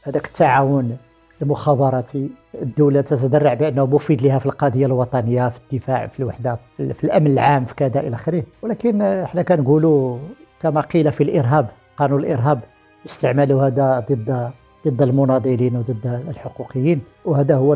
هذاك 0.02 0.24
التعاون 0.26 0.96
المخابراتي 1.42 2.28
الدولة 2.62 3.00
تتدرع 3.00 3.54
بأنه 3.54 3.86
مفيد 3.86 4.22
لها 4.22 4.38
في 4.38 4.46
القضية 4.46 4.86
الوطنية 4.86 5.48
في 5.48 5.58
الدفاع 5.58 6.06
في 6.06 6.20
الوحدة 6.20 6.58
في 6.76 7.04
الأمن 7.04 7.26
العام 7.26 7.64
في 7.64 7.74
كذا 7.74 8.00
إلى 8.00 8.16
آخره. 8.16 8.42
ولكن 8.62 9.02
إحنا 9.02 9.42
كنقولوا 9.42 10.18
كما 10.62 10.80
قيل 10.80 11.12
في 11.12 11.22
الإرهاب 11.22 11.66
قانون 11.96 12.20
الإرهاب 12.20 12.60
استعملوا 13.06 13.66
هذا 13.66 14.04
ضد 14.10 14.50
ضد 14.88 15.02
المناضلين 15.02 15.76
وضد 15.76 16.22
الحقوقيين 16.28 17.00
وهذا 17.24 17.56
هو 17.56 17.74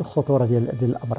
الخطورة 0.00 0.44
ديال 0.44 0.68
الأمر. 0.82 1.18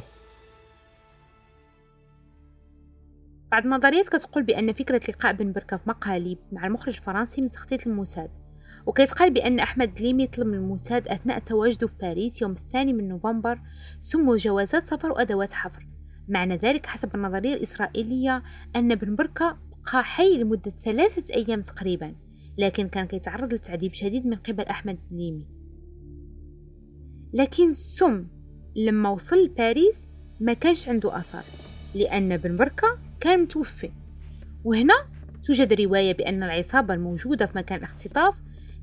بعض 3.53 3.63
النظريات 3.63 4.09
كتقول 4.09 4.43
بأن 4.43 4.73
فكرة 4.73 5.01
لقاء 5.09 5.33
بن 5.33 5.51
بركة 5.51 5.77
في 5.77 5.89
مقالب 5.89 6.37
مع 6.51 6.67
المخرج 6.67 6.95
الفرنسي 6.95 7.41
من 7.41 7.49
تخطيط 7.49 7.87
الموساد 7.87 8.29
وكيتقال 8.85 9.33
بأن 9.33 9.59
أحمد 9.59 9.93
دليمي 9.93 10.27
طلب 10.27 10.47
من 10.47 10.53
الموساد 10.53 11.07
أثناء 11.07 11.39
تواجده 11.39 11.87
في 11.87 11.93
باريس 12.01 12.41
يوم 12.41 12.51
الثاني 12.51 12.93
من 12.93 13.07
نوفمبر 13.07 13.59
سمو 14.01 14.35
جوازات 14.35 14.87
سفر 14.87 15.11
وأدوات 15.11 15.53
حفر. 15.53 15.87
معنى 16.29 16.55
ذلك 16.55 16.85
حسب 16.85 17.15
النظرية 17.15 17.53
الإسرائيلية 17.53 18.43
أن 18.75 18.95
بن 18.95 19.15
بركة 19.15 19.57
بقى 19.85 20.03
حي 20.03 20.37
لمدة 20.37 20.71
ثلاثة 20.71 21.33
أيام 21.33 21.61
تقريبا 21.61 22.15
لكن 22.57 22.87
كان 22.87 23.07
كيتعرض 23.07 23.53
لتعذيب 23.53 23.93
شديد 23.93 24.25
من 24.25 24.35
قبل 24.35 24.63
أحمد 24.63 24.99
دليمي 25.11 25.47
لكن 27.33 27.73
سم 27.73 28.27
لما 28.75 29.09
وصل 29.09 29.35
لباريس 29.35 30.07
ما 30.39 30.53
كانش 30.53 30.89
عنده 30.89 31.17
أثر 31.17 31.43
لأن 31.95 32.37
بن 32.37 32.57
بركة 32.57 33.12
كان 33.23 33.41
متوفي. 33.41 33.91
وهنا 34.63 34.93
توجد 35.43 35.81
رواية 35.81 36.13
بأن 36.13 36.43
العصابة 36.43 36.93
الموجودة 36.93 37.45
في 37.45 37.57
مكان 37.57 37.77
الاختطاف 37.77 38.35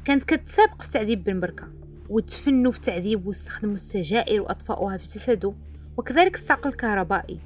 كانت 0.04 0.24
كتسابق 0.24 0.82
في 0.82 0.90
تعذيب 0.90 1.24
بن 1.24 1.40
بركة 1.40 1.68
وتفنوا 2.08 2.72
في 2.72 2.80
تعذيب 2.80 3.26
واستخدموا 3.26 3.74
السجائر 3.74 4.42
وأطفأوها 4.42 4.96
في 4.96 5.04
جسده 5.04 5.54
وكذلك 5.96 6.34
الصعق 6.34 6.66
الكهربائي 6.66 7.40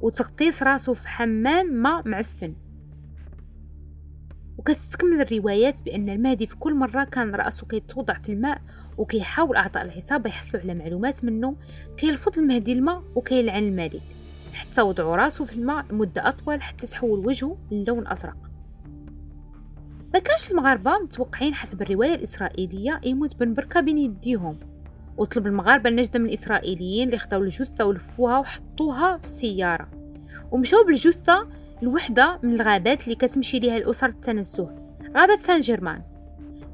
وتغطيس 0.00 0.62
راسه 0.62 0.94
في 0.94 1.08
حمام 1.08 1.72
ما 1.72 2.02
معفن. 2.06 2.54
وكتستكمل 4.58 5.20
الروايات 5.20 5.82
بأن 5.82 6.08
المهدي 6.08 6.46
في 6.46 6.56
كل 6.56 6.74
مرة 6.74 7.04
كان 7.04 7.34
رأسه 7.34 7.66
كيتوضع 7.66 8.14
في 8.14 8.32
الماء 8.32 8.60
وكيحاول 8.98 9.56
أعضاء 9.56 9.84
العصابة 9.84 10.30
يحصلوا 10.30 10.62
على 10.62 10.74
معلومات 10.74 11.24
منه 11.24 11.56
كيلفظ 11.96 12.38
المهدي 12.38 12.72
الماء 12.72 13.02
وكيلعن 13.14 13.62
الملك. 13.62 14.19
حتى 14.60 14.82
وضعوا 14.82 15.16
راسه 15.16 15.44
في 15.44 15.52
الماء 15.52 15.84
مدة 15.90 16.28
أطول 16.28 16.62
حتى 16.62 16.86
تحول 16.86 17.26
وجهه 17.26 17.56
للون 17.70 18.08
أزرق. 18.08 18.36
ما 20.14 20.18
كانش 20.18 20.50
المغاربة 20.50 20.98
متوقعين 20.98 21.54
حسب 21.54 21.82
الرواية 21.82 22.14
الإسرائيلية 22.14 23.00
يموت 23.04 23.36
بن 23.36 23.54
بركة 23.54 23.80
بين 23.80 23.98
يديهم 23.98 24.56
وطلب 25.16 25.46
المغاربة 25.46 25.90
النجدة 25.90 26.18
من 26.18 26.26
الإسرائيليين 26.26 27.06
اللي 27.06 27.18
خداو 27.18 27.42
الجثة 27.42 27.84
ولفوها 27.84 28.38
وحطوها 28.38 29.16
في 29.16 29.24
السيارة 29.24 29.88
ومشاو 30.50 30.84
بالجثة 30.84 31.48
لوحدة 31.82 32.38
من 32.42 32.54
الغابات 32.54 33.04
اللي 33.04 33.14
كتمشي 33.14 33.58
ليها 33.58 33.76
الأسر 33.76 34.06
التنزه 34.06 34.68
غابة 35.16 35.36
سان 35.40 35.60
جيرمان. 35.60 36.02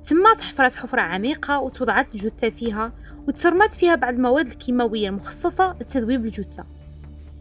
تما 0.04 0.34
تحفرات 0.34 0.76
حفرة 0.76 1.00
عميقة 1.00 1.60
وتوضعت 1.60 2.14
الجثة 2.14 2.50
فيها 2.50 2.92
وتسرمت 3.28 3.72
فيها 3.72 3.94
بعض 3.94 4.14
المواد 4.14 4.46
الكيماوية 4.46 5.08
المخصصة 5.08 5.76
لتذويب 5.80 6.24
الجثة. 6.24 6.64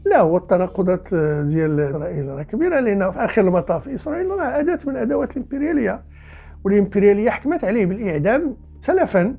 لا 0.05 0.19
هو 0.19 0.37
التناقضات 0.37 1.13
ديال 1.43 1.79
إسرائيل 1.79 2.27
راه 2.27 2.43
كبيرة 2.43 2.79
لأن 2.79 3.11
في 3.11 3.19
آخر 3.19 3.41
المطاف 3.41 3.89
إسرائيل 3.89 4.27
راه 4.27 4.59
أداة 4.59 4.79
من 4.85 4.95
أدوات 4.95 5.37
الإمبريالية 5.37 6.01
والإمبريالية 6.63 7.29
حكمت 7.29 7.63
عليه 7.63 7.85
بالإعدام 7.85 8.57
سلفا 8.81 9.35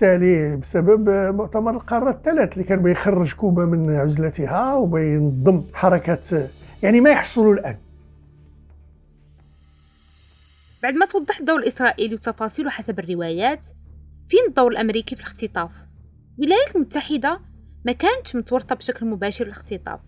بالتالي 0.00 0.56
بسبب 0.56 1.10
مؤتمر 1.10 1.70
القارة 1.70 2.10
الثلاث 2.10 2.52
اللي 2.52 2.64
كان 2.64 2.82
بيخرج 2.82 3.34
كوبا 3.34 3.64
من 3.64 3.96
عزلتها 3.96 4.74
وبينظم 4.74 5.62
حركة 5.74 6.48
يعني 6.82 7.00
ما 7.00 7.10
يحصلوا 7.10 7.54
الآن 7.54 7.76
بعد 10.82 10.94
ما 10.94 11.06
توضح 11.06 11.38
الدور 11.38 11.58
الإسرائيلي 11.58 12.14
وتفاصيله 12.14 12.70
حسب 12.70 12.98
الروايات 12.98 13.66
فين 14.28 14.40
الدور 14.48 14.70
الأمريكي 14.70 15.16
في 15.16 15.20
الاختطاف؟ 15.22 15.70
الولايات 16.38 16.76
المتحدة 16.76 17.40
ما 17.84 17.92
كانتش 17.92 18.36
متورطة 18.36 18.74
بشكل 18.74 19.06
مباشر 19.06 19.46
الاختطاف 19.46 20.00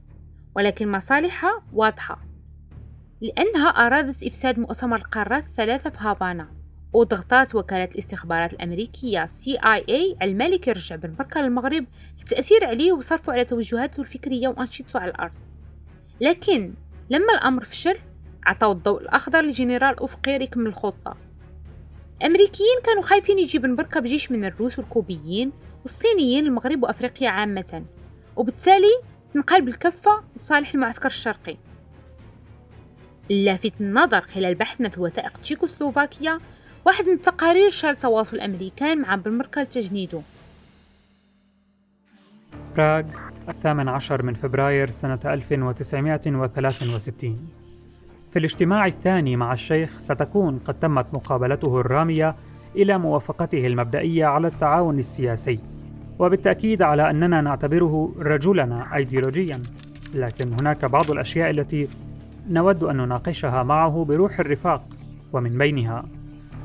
ولكن 0.57 0.93
مصالحها 0.93 1.63
واضحة. 1.73 2.19
لأنها 3.21 3.69
أرادت 3.69 4.23
إفساد 4.23 4.59
مؤتمر 4.59 4.97
القارات 4.97 5.45
الثلاثة 5.45 5.91
في 5.91 5.99
هافانا 6.01 6.49
وضغطات 6.93 7.55
وكالة 7.55 7.85
الاستخبارات 7.85 8.53
الأمريكية 8.53 9.25
CIA 9.25 9.59
على 9.63 10.17
الملك 10.23 10.69
يرجع 10.69 10.97
بن 10.97 11.15
بركة 11.15 11.41
للمغرب 11.41 11.85
للتأثير 12.19 12.65
عليه 12.65 12.93
وصرفه 12.93 13.33
على 13.33 13.45
توجهاته 13.45 14.01
الفكرية 14.01 14.49
وأنشطته 14.49 15.01
على 15.01 15.11
الأرض. 15.11 15.33
لكن 16.21 16.75
لما 17.11 17.35
الأمر 17.35 17.65
فشل 17.65 17.97
عطاو 18.47 18.73
الضوء 18.73 19.03
الأخضر 19.03 19.43
لجنرال 19.43 20.03
أفقي 20.03 20.33
يكمل 20.33 20.67
الخطة. 20.67 21.17
الأمريكيين 22.21 22.81
كانوا 22.85 23.03
خايفين 23.03 23.39
يجي 23.39 23.59
بن 23.59 23.77
بركة 23.77 24.01
بجيش 24.01 24.33
من 24.33 24.45
الروس 24.45 24.79
والكوبيين 24.79 25.53
والصينيين 25.83 26.47
المغرب 26.47 26.83
وأفريقيا 26.83 27.29
عامة 27.29 27.85
وبالتالي 28.37 29.01
تنقلب 29.35 29.69
الكفة 29.69 30.21
لصالح 30.37 30.75
المعسكر 30.75 31.07
الشرقي. 31.07 31.57
اللافت 33.31 33.81
النظر 33.81 34.21
خلال 34.21 34.55
بحثنا 34.55 34.89
في 34.89 34.99
الوثائق 34.99 35.37
تشيكوسلوفاكيا 35.37 36.39
واحد 36.85 37.05
من 37.05 37.13
التقارير 37.13 37.71
شال 37.71 37.99
تواصل 37.99 38.37
الأمريكان 38.37 39.01
مع 39.01 39.15
بركة 39.15 39.63
لتجنيده 39.63 40.21
براغ 42.77 43.05
الثامن 43.49 43.89
عشر 43.89 44.23
من 44.23 44.35
فبراير 44.35 44.91
سنة 44.91 45.19
1963 45.25 47.49
في 48.33 48.39
الاجتماع 48.39 48.87
الثاني 48.87 49.37
مع 49.37 49.53
الشيخ 49.53 49.99
ستكون 49.99 50.59
قد 50.59 50.81
تمت 50.81 51.07
مقابلته 51.15 51.81
الرامية 51.81 52.37
إلى 52.77 52.99
موافقته 52.99 53.67
المبدئية 53.67 54.27
على 54.27 54.49
التعاون 54.49 54.99
السياسي. 54.99 55.59
وبالتأكيد 56.21 56.83
على 56.83 57.11
أننا 57.11 57.41
نعتبره 57.41 58.13
رجلنا 58.19 58.97
أيديولوجيا 58.97 59.63
لكن 60.15 60.53
هناك 60.53 60.85
بعض 60.85 61.11
الأشياء 61.11 61.51
التي 61.51 61.89
نود 62.51 62.85
أن 62.85 62.97
نناقشها 62.97 63.63
معه 63.63 64.05
بروح 64.05 64.41
الرفاق 64.41 64.83
ومن 65.33 65.59
بينها. 65.59 66.05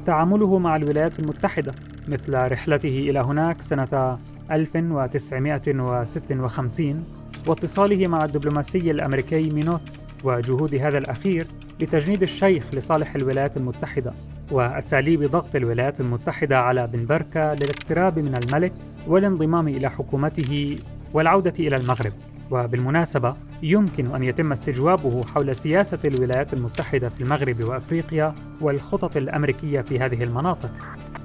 تعامله 0.06 0.60
مع 0.60 0.76
الولايات 0.76 1.20
المتحدة 1.20 1.72
مثل 2.08 2.52
رحلته 2.52 2.90
إلى 2.90 3.22
هناك 3.26 3.62
سنة 3.62 4.18
1956 4.52 7.04
واتصاله 7.48 8.08
مع 8.08 8.26
الدبلوماسي 8.26 8.92
الأمريكي 8.92 9.50
مينوت 9.50 9.82
وجهود 10.24 10.76
هذا 10.76 10.98
الأخير 10.98 11.48
لتجنيد 11.80 12.24
الشيخ 12.24 12.64
لصالح 12.74 13.16
الولايات 13.16 13.58
المتحدة 13.58 14.14
وأساليب 14.52 15.24
ضغط 15.24 15.56
الولايات 15.56 16.00
المتحدة 16.00 16.60
على 16.60 16.88
بن 16.88 17.06
بركة 17.06 17.54
للاقتراب 17.54 18.20
من 18.20 18.40
الملك 18.44 18.74
والانضمام 19.08 19.68
إلى 19.68 19.90
حكومته 19.90 20.80
والعودة 21.14 21.54
إلى 21.60 21.76
المغرب. 21.76 22.14
وبالمناسبة 22.52 23.36
يمكن 23.64 24.16
أن 24.16 24.24
يتم 24.24 24.52
استجوابه 24.52 25.24
حول 25.24 25.56
سياسة 25.56 26.00
الولايات 26.06 26.54
المتحدة 26.54 27.10
في 27.10 27.22
المغرب 27.22 27.64
وأفريقيا 27.64 28.36
والخطط 28.62 29.18
الأمريكية 29.18 29.82
في 29.82 30.00
هذه 30.00 30.24
المناطق. 30.24 30.70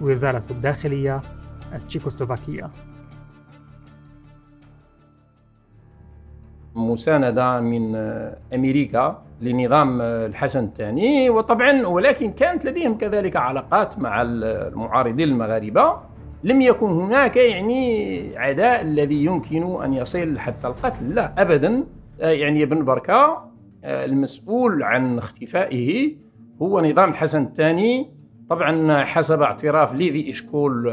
وزارة 0.00 0.42
الداخلية 0.50 1.22
التشيكوسلوفاكية. 1.74 2.70
مساندة 6.74 7.60
من 7.60 7.96
أمريكا 8.54 9.22
لنظام 9.40 10.00
الحسن 10.00 10.64
الثاني. 10.64 11.30
وطبعا 11.30 11.86
ولكن 11.86 12.32
كانت 12.32 12.64
لديهم 12.64 12.98
كذلك 12.98 13.36
علاقات 13.36 13.98
مع 13.98 14.22
المعارضين 14.22 15.28
المغاربة. 15.28 16.09
لم 16.44 16.60
يكن 16.60 16.86
هناك 16.86 17.36
يعني 17.36 18.38
عداء 18.38 18.82
الذي 18.82 19.24
يمكن 19.24 19.82
أن 19.84 19.94
يصل 19.94 20.38
حتى 20.38 20.66
القتل. 20.66 21.14
لا 21.14 21.42
أبدا. 21.42 21.84
يعني 22.18 22.62
ابن 22.62 22.84
بركة 22.84 23.50
المسؤول 23.84 24.82
عن 24.82 25.18
اختفائه 25.18 26.16
هو 26.62 26.80
نظام 26.80 27.10
الحسن 27.10 27.42
الثاني. 27.42 28.10
طبعا 28.50 29.04
حسب 29.04 29.42
اعتراف 29.42 29.94
ليفي 29.94 30.30
إشكول 30.30 30.88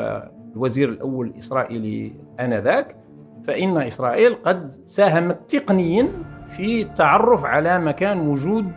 الوزير 0.55 0.89
الأول 0.89 1.27
الإسرائيلي 1.27 2.11
آنذاك 2.39 2.95
فإن 3.43 3.77
إسرائيل 3.77 4.35
قد 4.35 4.71
ساهمت 4.85 5.37
تقنيا 5.55 6.07
في 6.49 6.81
التعرف 6.81 7.45
على 7.45 7.79
مكان 7.79 8.27
وجود 8.27 8.71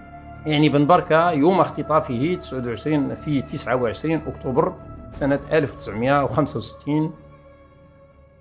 يعني 0.47 0.69
بن 0.69 0.87
بركة 0.87 1.31
يوم 1.31 1.61
اختطافه 1.61 2.35
29 2.35 3.15
في 3.15 3.43
29 3.43 4.21
أكتوبر 4.27 4.73
سنة 5.11 5.41
1965 5.53 7.13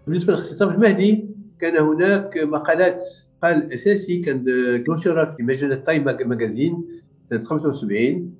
بالنسبة 0.07 0.33
لاختطاف 0.33 0.75
المهدي 0.75 1.25
كان 1.61 1.83
هناك 1.83 2.37
مقالات 2.37 3.03
قال 3.43 3.73
أساسي 3.73 4.19
كان 4.21 4.43
نشر 4.89 5.33
في 5.37 5.43
مجلة 5.43 5.75
تايم 5.75 6.03
ماجازين 6.03 6.85
سنة 7.29 7.43
75 7.43 8.33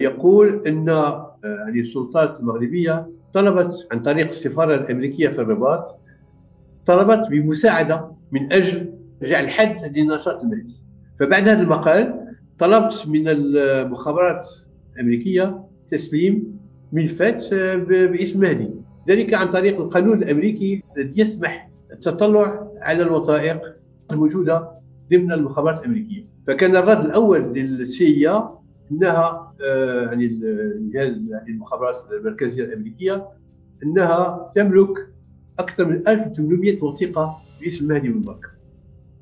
يقول 0.00 0.62
أن 0.66 0.88
يعني 1.44 1.80
السلطات 1.80 2.40
المغربية 2.40 3.06
طلبت 3.34 3.88
عن 3.92 4.02
طريق 4.02 4.28
السفارة 4.28 4.74
الأمريكية 4.74 5.28
في 5.28 5.40
الرباط 5.40 6.00
طلبت 6.86 7.28
بمساعدة 7.28 8.10
من 8.32 8.52
أجل 8.52 8.94
جعل 9.22 9.48
حد 9.48 9.98
لنشاط 9.98 10.42
المهدي 10.42 10.76
فبعد 11.20 11.48
هذا 11.48 11.62
المقال 11.62 12.20
طلبت 12.58 13.04
من 13.08 13.28
المخابرات 13.28 14.48
الأمريكية 14.94 15.64
تسليم 15.90 16.53
ملفات 16.94 17.52
آه، 17.52 17.76
باسم 17.84 18.40
مهدي 18.40 18.70
ذلك 19.08 19.34
عن 19.34 19.52
طريق 19.52 19.80
القانون 19.80 20.22
الأمريكي 20.22 20.82
الذي 20.96 21.20
يسمح 21.20 21.70
التطلع 21.92 22.68
على 22.80 23.02
الوثائق 23.02 23.60
الموجودة 24.10 24.70
ضمن 25.10 25.32
المخابرات 25.32 25.80
الأمريكية. 25.80 26.24
فكان 26.46 26.76
الرد 26.76 27.04
الأول 27.04 27.40
للسي 27.40 28.28
إنها 28.92 29.54
آه، 29.64 30.02
يعني 30.02 30.26
الجهاز 30.26 31.16
يعني 31.28 31.50
المخابرات 31.50 31.96
المركزية 32.12 32.64
الأمريكية 32.64 33.28
إنها 33.82 34.52
تملك 34.54 35.08
أكثر 35.58 35.84
من 35.84 36.08
1800 36.08 36.84
وثيقة 36.84 37.36
باسم 37.62 37.88
مهدي 37.88 38.08
بكر. 38.08 38.48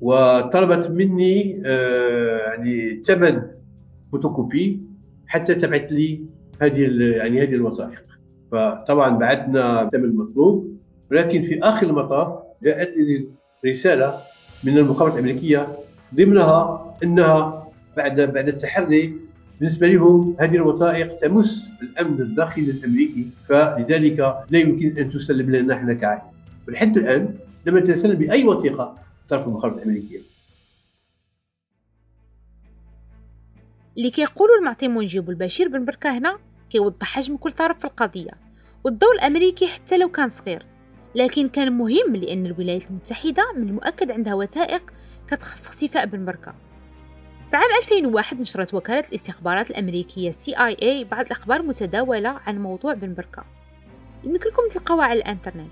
وطلبت 0.01 0.91
مني 0.91 1.61
آه، 1.65 2.37
يعني 2.37 3.03
ثمن 3.07 3.41
فوتوكوبي 4.11 4.81
حتى 5.27 5.55
تبعث 5.55 5.91
لي 5.91 6.25
هذه 6.65 6.81
يعني 7.17 7.43
هذه 7.43 7.55
الوثائق. 7.55 8.03
فطبعا 8.51 9.09
بعثنا 9.09 9.81
الثمن 9.81 10.03
المطلوب 10.03 10.77
ولكن 11.11 11.41
في 11.41 11.59
آخر 11.63 11.87
المطاف 11.87 12.43
جاءت 12.63 12.97
لي 12.97 13.27
رسالة 13.65 14.19
من 14.63 14.77
المخابرات 14.77 15.13
الأمريكية 15.13 15.67
ضمنها 16.15 16.95
إنها 17.03 17.67
بعد 17.97 18.21
بعد 18.21 18.47
التحري 18.47 19.13
بالنسبة 19.59 19.87
لهم 19.87 20.35
هذه 20.39 20.55
الوثائق 20.55 21.19
تمس 21.19 21.65
الأمن 21.81 22.21
الداخلي 22.21 22.71
الأمريكي 22.71 23.27
فلذلك 23.49 24.19
لا 24.49 24.59
يمكن 24.59 24.97
أن 24.97 25.09
تسلم 25.09 25.55
لنا 25.55 25.75
نحن 25.75 25.97
كعائلة. 25.97 26.23
ولحد 26.67 26.97
الآن 26.97 27.35
لم 27.65 27.79
تسلم 27.79 28.15
بأي 28.15 28.43
وثيقة 28.43 28.97
طرف 29.29 29.47
المخابرات 29.47 29.77
الأمريكية. 29.77 30.19
اللي 33.97 34.09
كيقولوا 34.09 34.57
المعطي 34.59 34.87
منجيب 34.87 35.29
البشير 35.29 35.67
بن 35.67 35.85
بركة 35.85 36.17
هنا 36.17 36.37
كيوضح 36.73 37.07
حجم 37.07 37.37
كل 37.37 37.51
طرف 37.51 37.79
في 37.79 37.85
القضية 37.85 38.31
والدور 38.83 39.13
الأمريكي 39.13 39.67
حتى 39.67 39.97
لو 39.97 40.09
كان 40.09 40.29
صغير 40.29 40.65
لكن 41.15 41.49
كان 41.49 41.73
مهم 41.77 42.15
لأن 42.15 42.45
الولايات 42.45 42.89
المتحدة 42.89 43.53
من 43.57 43.69
المؤكد 43.69 44.11
عندها 44.11 44.33
وثائق 44.33 44.93
كتخص 45.27 45.67
اختفاء 45.67 46.05
بن 46.05 46.25
بركه 46.25 46.55
في 47.51 47.57
عام 47.57 47.69
2001 47.83 48.39
نشرت 48.39 48.73
وكالة 48.73 49.03
الاستخبارات 49.09 49.69
الأمريكية 49.69 50.31
CIA 50.31 51.07
بعض 51.11 51.25
الأخبار 51.25 51.61
متداولة 51.61 52.29
عن 52.29 52.57
موضوع 52.57 52.93
بن 52.93 53.13
بركة 53.13 53.43
يمكن 54.23 54.49
لكم 54.49 54.67
تلقاوها 54.69 55.05
على 55.05 55.19
الإنترنت. 55.19 55.71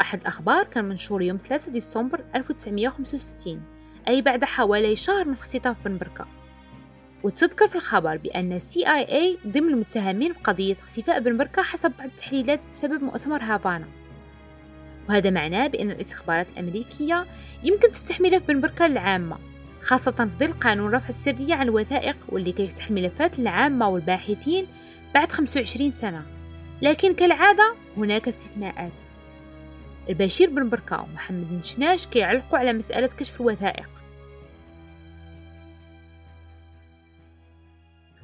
أحد 0.00 0.20
الأخبار 0.20 0.64
كان 0.64 0.84
منشور 0.84 1.22
يوم 1.22 1.36
3 1.36 1.72
ديسمبر 1.72 2.24
1965 2.34 3.62
أي 4.08 4.22
بعد 4.22 4.44
حوالي 4.44 4.96
شهر 4.96 5.24
من 5.24 5.32
اختطاف 5.32 5.76
بن 5.84 5.98
بركة 5.98 6.26
وتذكر 7.22 7.66
في 7.66 7.76
الخبر 7.76 8.16
بأن 8.16 8.58
CIA 8.58 9.46
ضمن 9.46 9.68
المتهمين 9.68 10.32
في 10.32 10.38
قضية 10.44 10.72
اختفاء 10.72 11.20
بن 11.20 11.36
بركة 11.36 11.62
حسب 11.62 11.92
بعض 11.98 12.08
التحليلات 12.08 12.60
بسبب 12.72 13.02
مؤتمر 13.02 13.42
هافانا. 13.42 13.86
وهذا 15.08 15.30
معناه 15.30 15.66
بأن 15.66 15.90
الاستخبارات 15.90 16.46
الأمريكية 16.52 17.26
يمكن 17.62 17.90
تفتح 17.90 18.20
ملف 18.20 18.42
بن 18.48 18.60
بركة 18.60 18.86
للعامة 18.86 19.38
خاصة 19.80 20.12
في 20.12 20.46
ظل 20.46 20.52
قانون 20.52 20.90
رفع 20.90 21.08
السرية 21.08 21.54
عن 21.54 21.68
الوثائق 21.68 22.16
واللي 22.28 22.52
كيفتح 22.52 22.88
الملفات 22.88 23.38
للعامة 23.38 23.88
والباحثين 23.88 24.66
بعد 25.14 25.32
25 25.32 25.90
سنة. 25.90 26.22
لكن 26.82 27.14
كالعادة 27.14 27.74
هناك 27.96 28.28
استثناءات. 28.28 29.00
البشير 30.08 30.50
بن 30.50 30.68
بركة 30.68 31.00
ومحمد 31.02 31.48
بن 31.50 31.62
شناش 31.62 32.06
كيعلقوا 32.06 32.58
على 32.58 32.72
مسألة 32.72 33.06
كشف 33.06 33.40
الوثائق. 33.40 33.88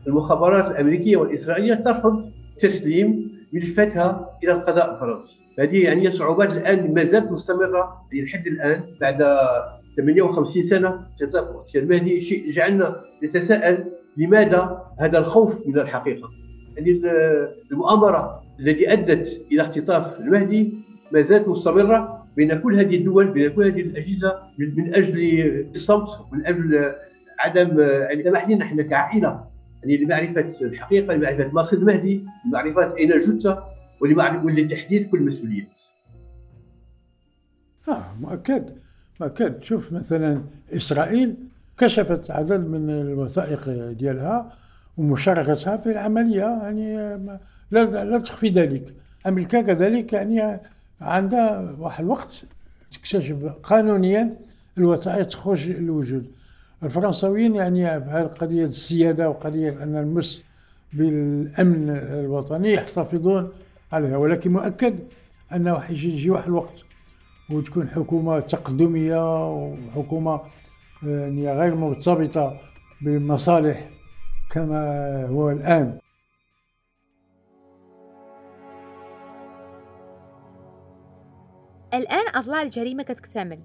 المخابرات 0.07 0.71
الأمريكية 0.71 1.17
والإسرائيلية 1.17 1.75
ترفض 1.75 2.31
تسليم 2.61 3.33
ملفاتها 3.53 4.39
إلى 4.45 4.53
القضاء 4.53 4.95
الفرنسي. 4.95 5.37
هذه 5.59 5.85
يعني 5.85 6.11
صعوبات 6.11 6.51
الآن 6.51 6.95
ما 6.95 7.05
زالت 7.05 7.33
مستمرة 7.33 8.07
لحد 8.13 8.47
الآن 8.47 8.81
بعد 9.01 9.37
58 9.97 10.63
سنة 10.63 11.01
اختطاف 11.13 11.49
اغتيال 11.49 11.85
المهدي 11.85 12.23
شيء 12.23 12.51
جعلنا 12.51 12.97
نتساءل 13.25 13.85
لماذا 14.17 14.83
هذا 14.99 15.19
الخوف 15.19 15.67
من 15.67 15.79
الحقيقة؟ 15.79 16.31
يعني 16.77 17.01
المؤامرة 17.73 18.43
التي 18.61 18.93
أدت 18.93 19.41
إلى 19.53 19.63
اختطاف 19.63 20.21
المهدي 20.21 20.75
ما 21.13 21.23
زالت 21.23 21.49
مستمرة 21.49 22.27
بين 22.37 22.59
كل 22.61 22.79
هذه 22.79 22.97
الدول 22.97 23.27
بين 23.27 23.51
كل 23.51 23.65
هذه 23.65 23.81
الأجهزة 23.81 24.39
من 24.59 24.95
أجل 24.95 25.67
الصمت 25.75 26.09
من 26.33 26.47
أجل 26.47 26.93
عدم 27.39 27.81
يعني 27.81 28.55
نحن 28.55 28.83
كعائلة 28.83 29.52
يعني 29.83 29.97
لمعرفة 30.05 30.55
الحقيقة 30.61 31.15
لمعرفة 31.15 31.51
مصير 31.53 31.79
المهدي 31.79 32.25
لمعرفة 32.47 32.97
أين 32.97 33.13
الجثه 33.13 33.65
ولتحديد 34.01 35.09
كل 35.11 35.19
المسؤوليات. 35.19 35.69
آه 37.89 38.15
مؤكد 38.21 38.71
أكيد 39.23 39.63
شوف 39.63 39.93
مثلا 39.93 40.43
إسرائيل 40.73 41.35
كشفت 41.79 42.31
عدد 42.31 42.69
من 42.69 42.91
الوثائق 42.91 43.71
ديالها 43.93 44.53
ومشاركتها 44.97 45.77
في 45.77 45.91
العملية. 45.91 46.41
يعني 46.41 46.97
لا, 47.71 48.05
لا 48.05 48.19
تخفي 48.19 48.49
ذلك. 48.49 48.95
أمريكا 49.27 49.61
كذلك 49.61 50.13
يعني 50.13 50.61
عندها 51.01 51.77
واحد 51.79 52.05
الوقت 52.05 52.43
تكتشف 52.91 53.45
قانونيا 53.63 54.37
الوثائق 54.79 55.29
تخرج 55.29 55.71
للوجود. 55.71 56.27
الفرنساويين 56.83 57.55
يعني 57.55 58.01
بهذه 58.01 58.27
قضية 58.27 58.65
السيادة 58.65 59.31
وقضية 59.31 59.83
أن 59.83 59.97
المس 59.97 60.43
بالأمن 60.93 61.91
الوطني 61.91 62.73
يحتفظون 62.73 63.53
عليها. 63.93 64.17
ولكن 64.17 64.53
مؤكد 64.53 64.99
أنه 65.53 65.91
يجي 65.91 66.31
واحد 66.31 66.47
الوقت 66.47 66.85
وتكون 67.51 67.89
حكومة 67.89 68.41
تقدمية 68.41 69.53
وحكومة 69.55 70.41
يعني 71.03 71.53
غير 71.53 71.75
مرتبطة 71.75 72.61
بالمصالح 73.03 73.91
كما 74.51 75.27
هو 75.27 75.51
الآن. 75.51 75.99
الآن 81.95 82.35
أضلاع 82.35 82.63
الجريمة 82.63 83.03
كتكتمل. 83.03 83.59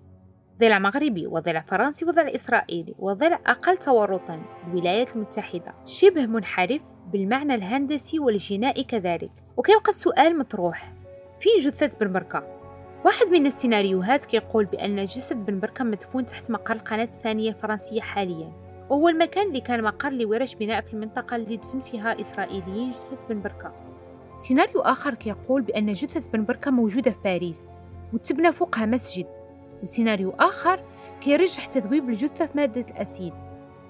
ضلع 0.60 0.80
مغربي 0.80 1.28
وضلع 1.28 1.60
فرنسي 1.60 2.06
وضلع 2.06 2.36
إسرائيلي 2.36 2.96
وضلع 3.00 3.39
أقل 3.46 3.78
تورطا 3.78 4.41
الولايات 4.67 5.15
المتحدة 5.15 5.74
شبه 5.86 6.26
منحرف 6.26 6.82
بالمعنى 7.12 7.56
الهندسي 7.56 8.20
والجنائي 8.20 8.84
كذلك. 8.84 9.32
وكيبقى 9.58 9.89
السؤال 9.89 10.38
مطروح. 10.38 10.93
فين 11.39 11.58
جثة 11.60 12.00
بن 12.00 12.13
بركة. 12.13 12.43
واحد 13.06 13.28
من 13.28 13.46
السيناريوهات 13.46 14.26
كيقول 14.26 14.65
بأن 14.65 15.06
جسد 15.06 15.46
بن 15.46 15.60
بركة 15.60 15.84
مدفون 15.84 16.26
تحت 16.26 16.52
مقر 16.52 16.74
القناة 16.74 17.04
الثانية 17.04 17.50
الفرنسية 17.50 18.02
حاليا. 18.02 18.52
وهو 18.89 19.10
المكان 19.10 19.48
اللي 19.48 19.62
كان 19.62 19.84
مقر 19.84 20.12
لورش 20.12 20.56
بناء 20.56 20.82
في 20.82 20.93
المنطقة 20.93 21.36
اللي 21.36 21.58
دفن 21.58 21.80
فيها 21.80 22.13
الإسرائيليين 22.13 22.89
جثة 22.89 23.17
بن 23.30 23.41
بركة. 23.41 23.74
سيناريو 24.38 24.82
آخر 24.82 25.13
كيقول 25.13 25.62
بأن 25.62 25.93
جثة 25.93 26.32
بن 26.32 26.46
بركة 26.46 26.72
موجودة 26.72 27.12
في 27.12 27.20
باريس 27.24 27.67
وتبنى 28.13 28.52
فوقها 28.52 28.86
مسجد. 28.86 29.37
وسيناريو 29.83 30.31
آخر 30.31 30.83
كيرجح 31.21 31.65
تذويب 31.65 32.09
الجثة 32.09 32.45
في 32.45 32.57
مادة 32.57 32.85
الأسيد 32.91 33.33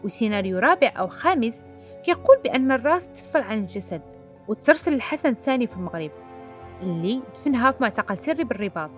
وسيناريو 0.03 0.59
رابع 0.59 0.93
أو 0.99 1.07
خامس 1.07 1.65
كيقول 2.05 2.37
بأن 2.43 2.71
الراس 2.71 3.07
تفصل 3.07 3.39
عن 3.39 3.59
الجسد 3.59 4.01
وترسل 4.47 4.91
للحسن 4.91 5.29
الثاني 5.29 5.67
في 5.67 5.75
المغرب 5.75 6.11
اللي 6.81 7.21
دفنها 7.35 7.71
في 7.71 7.77
معتقل 7.83 8.17
سري 8.17 8.43
بالرباط. 8.43 8.91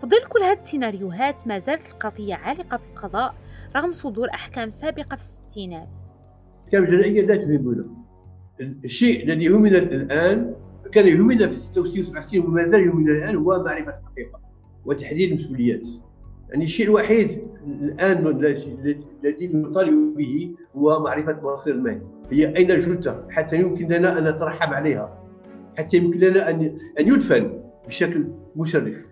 في 0.00 0.06
ظل 0.06 0.28
كل 0.28 0.40
هذه 0.40 0.58
السيناريوهات 0.58 1.46
ما 1.46 1.58
زالت 1.58 1.92
القضية 1.92 2.34
عالقة 2.34 2.76
في 2.76 2.84
القضاء 2.90 3.34
رغم 3.76 3.92
صدور 3.92 4.28
أحكام 4.30 4.70
سابقة 4.70 5.16
في 5.16 5.22
الستينات. 5.22 5.96
الأحكام 6.60 6.84
الجنائية 6.84 7.22
لا 7.26 7.36
تهمنا 7.36 7.84
الشيء 8.84 9.24
الذي 9.24 9.44
يهمنا 9.44 9.78
الآن 9.78 10.54
كان 10.92 11.06
يهمنا 11.06 11.46
في 11.48 11.54
66 11.54 12.00
و 12.00 12.04
67 12.04 12.40
وما 12.46 12.66
زال 12.66 12.80
يهمنا 12.80 13.12
الآن 13.12 13.36
هو 13.36 13.62
معرفة 13.64 13.98
الحقيقة. 13.98 14.40
وتحديد 14.84 15.32
المسؤوليات. 15.32 15.88
يعني 16.50 16.64
الشيء 16.64 16.86
الوحيد 16.86 17.38
الآن 17.82 18.26
الذي 19.24 19.46
نطالب 19.46 20.16
به 20.16 20.54
هو 20.76 21.02
معرفة 21.02 21.54
مصير 21.54 21.74
المال 21.74 22.00
هي 22.30 22.56
أين 22.56 22.70
الجثة 22.70 23.24
حتى 23.30 23.56
يمكن 23.56 23.88
لنا 23.88 24.18
أن 24.18 24.28
نترحم 24.36 24.72
عليها. 24.74 25.18
حتى 25.78 25.96
يمكن 25.96 26.18
لنا 26.18 26.50
أن 26.50 26.78
أن 27.00 27.08
يدفن 27.08 27.60
بشكل 27.88 28.24
مشرف. 28.56 29.09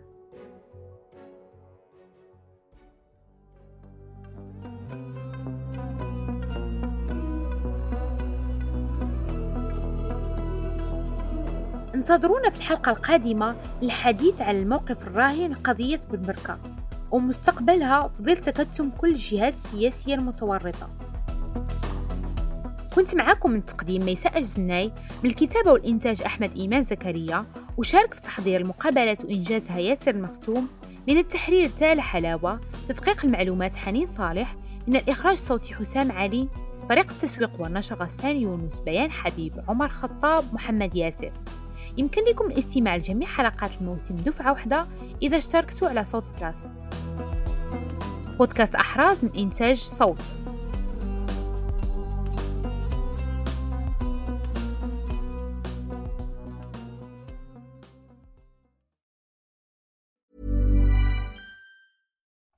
انتظرونا 12.10 12.50
في 12.50 12.56
الحلقة 12.56 12.90
القادمة 12.90 13.56
للحديث 13.82 14.40
عن 14.40 14.56
الموقف 14.56 15.06
الراهن 15.06 15.50
لقضية 15.52 16.00
بن 16.10 16.22
بركة 16.22 16.58
ومستقبلها 17.10 18.08
في 18.08 18.22
ظل 18.22 18.36
تكتم 18.36 18.90
كل 18.90 19.08
الجهات 19.08 19.54
السياسية 19.54 20.14
المتورطة. 20.14 20.88
كنت 22.94 23.14
معاكم 23.14 23.50
من 23.50 23.58
التقديم 23.58 24.04
ميساء 24.04 24.38
الجناي 24.38 24.92
من 25.24 25.30
الكتابة 25.30 25.72
والإنتاج 25.72 26.22
أحمد 26.22 26.56
إيمان 26.56 26.82
زكريا 26.82 27.44
وشارك 27.76 28.14
في 28.14 28.20
تحضير 28.20 28.60
المقابلات 28.60 29.24
وإنجازها 29.24 29.78
ياسر 29.78 30.10
المختوم 30.10 30.68
من 31.08 31.18
التحرير 31.18 31.68
تالا 31.68 32.02
حلاوة 32.02 32.60
تدقيق 32.88 33.24
المعلومات 33.24 33.76
حنين 33.76 34.06
صالح. 34.06 34.56
من 34.86 34.96
الإخراج 34.96 35.32
الصوتي 35.32 35.74
حسام 35.74 36.12
علي. 36.12 36.48
فريق 36.88 37.10
التسويق 37.10 37.50
والنشر 37.58 37.96
غسان 37.96 38.36
يونس 38.36 38.80
بيان 38.80 39.10
حبيب 39.10 39.64
عمر 39.68 39.88
خطاب 39.88 40.54
محمد 40.54 40.96
ياسر. 40.96 41.32
يمكن 41.98 42.24
لكم 42.24 42.46
الاستماع 42.46 42.96
لجميع 42.96 43.28
حلقات 43.28 43.70
الموسم 43.80 44.16
دفعة 44.16 44.52
واحدة 44.52 44.86
إذا 45.22 45.36
اشتركتوا 45.36 45.88
على 45.88 46.04
صوت 46.04 46.24
بلاس 46.38 46.56
بودكاست 48.38 48.74
أحراز 48.74 49.24
من 49.24 49.30
إنتاج 49.36 49.76
صوت 49.76 50.22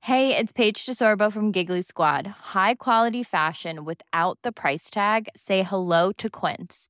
Hey, 0.03 0.35
it's 0.35 0.51
Paige 0.51 0.85
DeSorbo 0.85 1.31
from 1.31 1.51
Giggly 1.51 1.81
Squad. 1.81 2.27
High 2.27 2.75
quality 2.75 3.23
fashion 3.23 3.85
without 3.85 4.39
the 4.41 4.51
price 4.51 4.89
tag. 4.89 5.29
Say 5.37 5.63
hello 5.63 6.11
to 6.13 6.29
Quince. 6.29 6.89